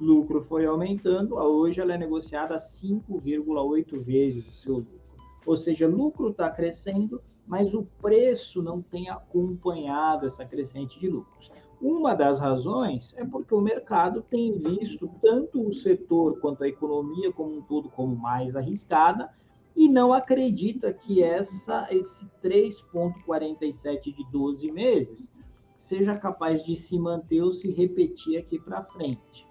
Lucro 0.00 0.40
foi 0.40 0.64
aumentando, 0.64 1.34
hoje 1.34 1.80
ela 1.80 1.94
é 1.94 1.98
negociada 1.98 2.56
5,8 2.56 4.02
vezes 4.02 4.46
o 4.48 4.56
seu 4.56 4.74
lucro. 4.76 5.00
Ou 5.44 5.56
seja, 5.56 5.86
lucro 5.86 6.30
está 6.30 6.48
crescendo, 6.50 7.22
mas 7.46 7.74
o 7.74 7.86
preço 8.00 8.62
não 8.62 8.80
tem 8.80 9.10
acompanhado 9.10 10.24
essa 10.24 10.44
crescente 10.44 10.98
de 10.98 11.08
lucros. 11.08 11.52
Uma 11.80 12.14
das 12.14 12.38
razões 12.38 13.14
é 13.16 13.24
porque 13.24 13.54
o 13.54 13.60
mercado 13.60 14.22
tem 14.22 14.52
visto 14.52 15.10
tanto 15.20 15.66
o 15.66 15.72
setor 15.72 16.38
quanto 16.40 16.64
a 16.64 16.68
economia 16.68 17.32
como 17.32 17.58
um 17.58 17.62
todo 17.62 17.88
como 17.90 18.14
mais 18.16 18.54
arriscada 18.56 19.30
e 19.74 19.88
não 19.88 20.12
acredita 20.12 20.92
que 20.92 21.22
essa 21.22 21.88
esse 21.90 22.26
3.47 22.42 24.14
de 24.14 24.30
12 24.30 24.70
meses 24.70 25.32
seja 25.76 26.16
capaz 26.18 26.62
de 26.62 26.76
se 26.76 26.98
manter 26.98 27.42
ou 27.42 27.52
se 27.52 27.70
repetir 27.70 28.38
aqui 28.38 28.58
para 28.58 28.84
frente. 28.84 29.49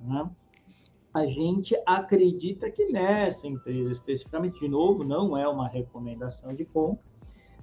Né? 0.00 0.28
A 1.12 1.26
gente 1.26 1.74
acredita 1.86 2.70
que 2.70 2.86
nessa 2.92 3.46
empresa 3.46 3.92
especificamente, 3.92 4.60
de 4.60 4.68
novo, 4.68 5.02
não 5.02 5.36
é 5.36 5.48
uma 5.48 5.66
recomendação 5.66 6.54
de 6.54 6.64
compra, 6.64 7.04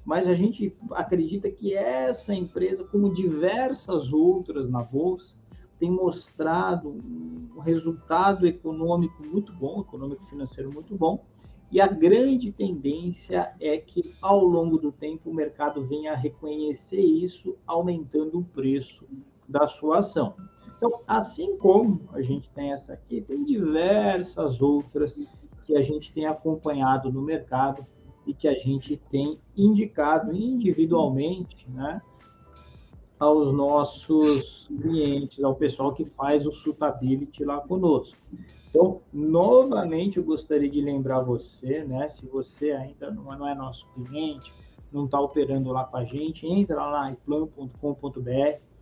mas 0.05 0.27
a 0.27 0.33
gente 0.33 0.75
acredita 0.91 1.49
que 1.49 1.73
essa 1.75 2.33
empresa, 2.33 2.83
como 2.83 3.13
diversas 3.13 4.11
outras 4.11 4.67
na 4.67 4.83
bolsa, 4.83 5.35
tem 5.79 5.89
mostrado 5.89 6.89
um 6.89 7.59
resultado 7.59 8.47
econômico 8.47 9.23
muito 9.25 9.53
bom, 9.53 9.81
econômico 9.81 10.25
financeiro 10.25 10.71
muito 10.71 10.95
bom, 10.95 11.23
e 11.71 11.81
a 11.81 11.87
grande 11.87 12.51
tendência 12.51 13.53
é 13.59 13.77
que 13.77 14.13
ao 14.21 14.43
longo 14.43 14.77
do 14.77 14.91
tempo 14.91 15.29
o 15.29 15.33
mercado 15.33 15.83
venha 15.83 16.11
a 16.13 16.15
reconhecer 16.15 17.01
isso, 17.01 17.55
aumentando 17.65 18.39
o 18.39 18.43
preço 18.43 19.03
da 19.49 19.67
sua 19.67 19.99
ação. 19.99 20.35
Então, 20.85 20.99
assim 21.07 21.57
como 21.59 22.09
a 22.11 22.21
gente 22.21 22.49
tem 22.49 22.73
essa 22.73 22.91
aqui, 22.91 23.21
tem 23.21 23.45
diversas 23.45 24.61
outras 24.61 25.25
que 25.63 25.77
a 25.77 25.81
gente 25.81 26.11
tem 26.11 26.25
acompanhado 26.25 27.09
no 27.09 27.21
mercado 27.21 27.87
e 28.27 28.33
que 28.33 28.49
a 28.49 28.53
gente 28.53 28.97
tem 29.09 29.39
indicado 29.55 30.35
individualmente, 30.35 31.65
né, 31.69 32.01
aos 33.17 33.53
nossos 33.53 34.67
clientes, 34.67 35.41
ao 35.41 35.55
pessoal 35.55 35.93
que 35.93 36.03
faz 36.03 36.45
o 36.45 36.51
suitability 36.51 37.45
lá 37.45 37.61
conosco. 37.61 38.17
Então, 38.69 38.99
novamente, 39.13 40.17
eu 40.17 40.23
gostaria 40.25 40.69
de 40.69 40.81
lembrar 40.81 41.21
você, 41.21 41.85
né, 41.85 42.09
se 42.09 42.27
você 42.27 42.71
ainda 42.71 43.09
não 43.09 43.47
é 43.47 43.55
nosso 43.55 43.87
cliente, 43.93 44.53
não 44.91 45.05
está 45.05 45.17
operando 45.17 45.71
lá 45.71 45.85
com 45.85 45.95
a 45.95 46.03
gente, 46.03 46.45
entra 46.45 46.85
lá 46.85 47.09
em 47.09 47.15
plan.com.br, 47.15 48.72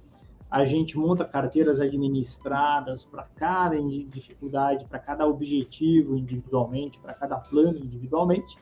a 0.52 0.66
gente 0.66 0.98
monta 0.98 1.24
carteiras 1.24 1.80
administradas 1.80 3.06
para 3.06 3.24
cada 3.24 3.82
dificuldade, 3.82 4.84
para 4.84 5.00
cada 5.00 5.26
objetivo 5.26 6.18
individualmente, 6.18 7.00
para 7.00 7.14
cada 7.14 7.38
plano 7.38 7.78
individualmente. 7.78 8.58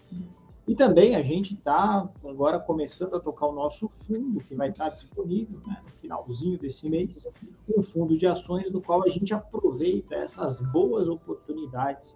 E 0.67 0.75
também 0.75 1.15
a 1.15 1.23
gente 1.23 1.55
está 1.55 2.07
agora 2.23 2.59
começando 2.59 3.15
a 3.15 3.19
tocar 3.19 3.47
o 3.47 3.53
nosso 3.53 3.89
fundo, 3.89 4.39
que 4.39 4.53
vai 4.53 4.69
estar 4.69 4.89
disponível 4.89 5.59
né, 5.65 5.81
no 5.83 5.89
finalzinho 5.99 6.59
desse 6.59 6.87
mês, 6.87 7.27
um 7.75 7.81
fundo 7.81 8.15
de 8.15 8.27
ações 8.27 8.69
no 8.69 8.79
qual 8.79 9.03
a 9.03 9.09
gente 9.09 9.33
aproveita 9.33 10.13
essas 10.13 10.59
boas 10.59 11.07
oportunidades 11.07 12.15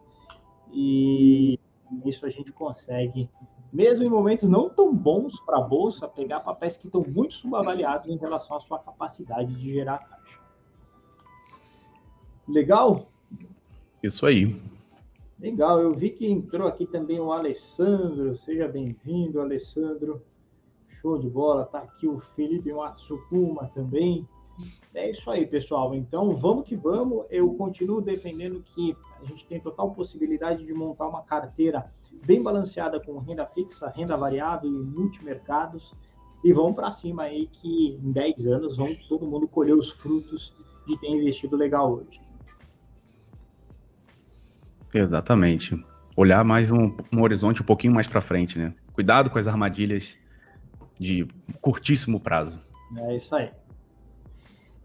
e 0.71 1.59
isso 2.05 2.27
a 2.27 2.29
gente 2.29 2.51
consegue, 2.51 3.27
mesmo 3.73 4.05
em 4.05 4.09
momentos 4.09 4.47
não 4.47 4.69
tão 4.69 4.95
bons 4.95 5.39
para 5.39 5.57
a 5.57 5.61
Bolsa, 5.61 6.07
pegar 6.07 6.41
papéis 6.41 6.77
que 6.77 6.85
estão 6.85 7.03
muito 7.05 7.33
subavaliados 7.33 8.07
em 8.07 8.15
relação 8.17 8.55
à 8.55 8.59
sua 8.59 8.77
capacidade 8.77 9.51
de 9.55 9.73
gerar 9.73 9.97
caixa. 9.97 10.39
Legal? 12.47 13.07
Isso 14.03 14.27
aí. 14.27 14.55
Legal, 15.39 15.81
eu 15.81 15.91
vi 15.91 16.11
que 16.11 16.29
entrou 16.29 16.67
aqui 16.67 16.85
também 16.85 17.19
o 17.19 17.31
Alessandro. 17.31 18.37
Seja 18.37 18.67
bem-vindo, 18.67 19.41
Alessandro. 19.41 20.21
Show 21.01 21.17
de 21.17 21.27
bola. 21.27 21.65
Tá 21.65 21.79
aqui 21.79 22.07
o 22.07 22.19
Felipe 22.19 22.71
Matsukuma 22.71 23.71
também. 23.73 24.27
É 24.93 25.09
isso 25.09 25.31
aí, 25.31 25.47
pessoal. 25.47 25.95
Então, 25.95 26.35
vamos 26.35 26.67
que 26.67 26.75
vamos. 26.75 27.25
Eu 27.29 27.51
continuo 27.55 28.01
defendendo 28.01 28.61
que 28.61 28.95
a 29.19 29.25
gente 29.25 29.47
tem 29.47 29.59
total 29.59 29.91
possibilidade 29.91 30.63
de 30.63 30.73
montar 30.73 31.07
uma 31.07 31.23
carteira 31.23 31.91
bem 32.25 32.41
balanceada 32.41 32.99
com 32.99 33.17
renda 33.19 33.45
fixa, 33.45 33.89
renda 33.89 34.15
variável 34.17 34.69
e 34.69 34.83
multimercados. 34.83 35.93
E 36.43 36.51
vamos 36.51 36.75
para 36.75 36.91
cima 36.91 37.23
aí 37.23 37.47
que 37.47 37.99
em 38.03 38.11
10 38.11 38.47
anos 38.47 38.77
vamos 38.77 39.07
todo 39.07 39.25
mundo 39.25 39.47
colher 39.47 39.75
os 39.75 39.91
frutos 39.91 40.53
de 40.85 40.97
ter 40.99 41.07
investido 41.07 41.55
legal 41.55 41.93
hoje. 41.93 42.21
Exatamente. 44.93 45.81
olhar 46.15 46.43
mais 46.43 46.69
um, 46.69 46.95
um 47.11 47.21
horizonte 47.21 47.61
um 47.61 47.65
pouquinho 47.65 47.93
mais 47.93 48.07
para 48.07 48.21
frente, 48.21 48.59
né? 48.59 48.73
Cuidado 48.93 49.29
com 49.29 49.39
as 49.39 49.47
armadilhas 49.47 50.17
de 50.99 51.27
curtíssimo 51.61 52.19
prazo. 52.19 52.59
É 52.95 53.15
isso 53.15 53.35
aí. 53.35 53.49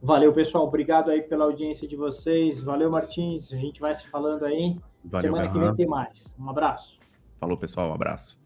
Valeu, 0.00 0.32
pessoal. 0.32 0.66
Obrigado 0.66 1.10
aí 1.10 1.22
pela 1.22 1.44
audiência 1.44 1.86
de 1.86 1.96
vocês. 1.96 2.62
Valeu, 2.62 2.90
Martins. 2.90 3.52
A 3.52 3.56
gente 3.56 3.80
vai 3.80 3.94
se 3.94 4.06
falando 4.08 4.44
aí. 4.44 4.78
Valeu, 5.04 5.32
Semana 5.32 5.48
Garran. 5.48 5.60
que 5.60 5.66
vem 5.66 5.76
tem 5.76 5.86
mais. 5.86 6.34
Um 6.38 6.48
abraço. 6.48 6.97
Falou, 7.38 7.56
pessoal. 7.56 7.90
Um 7.90 7.94
abraço. 7.94 8.38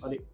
Valeu. 0.00 0.24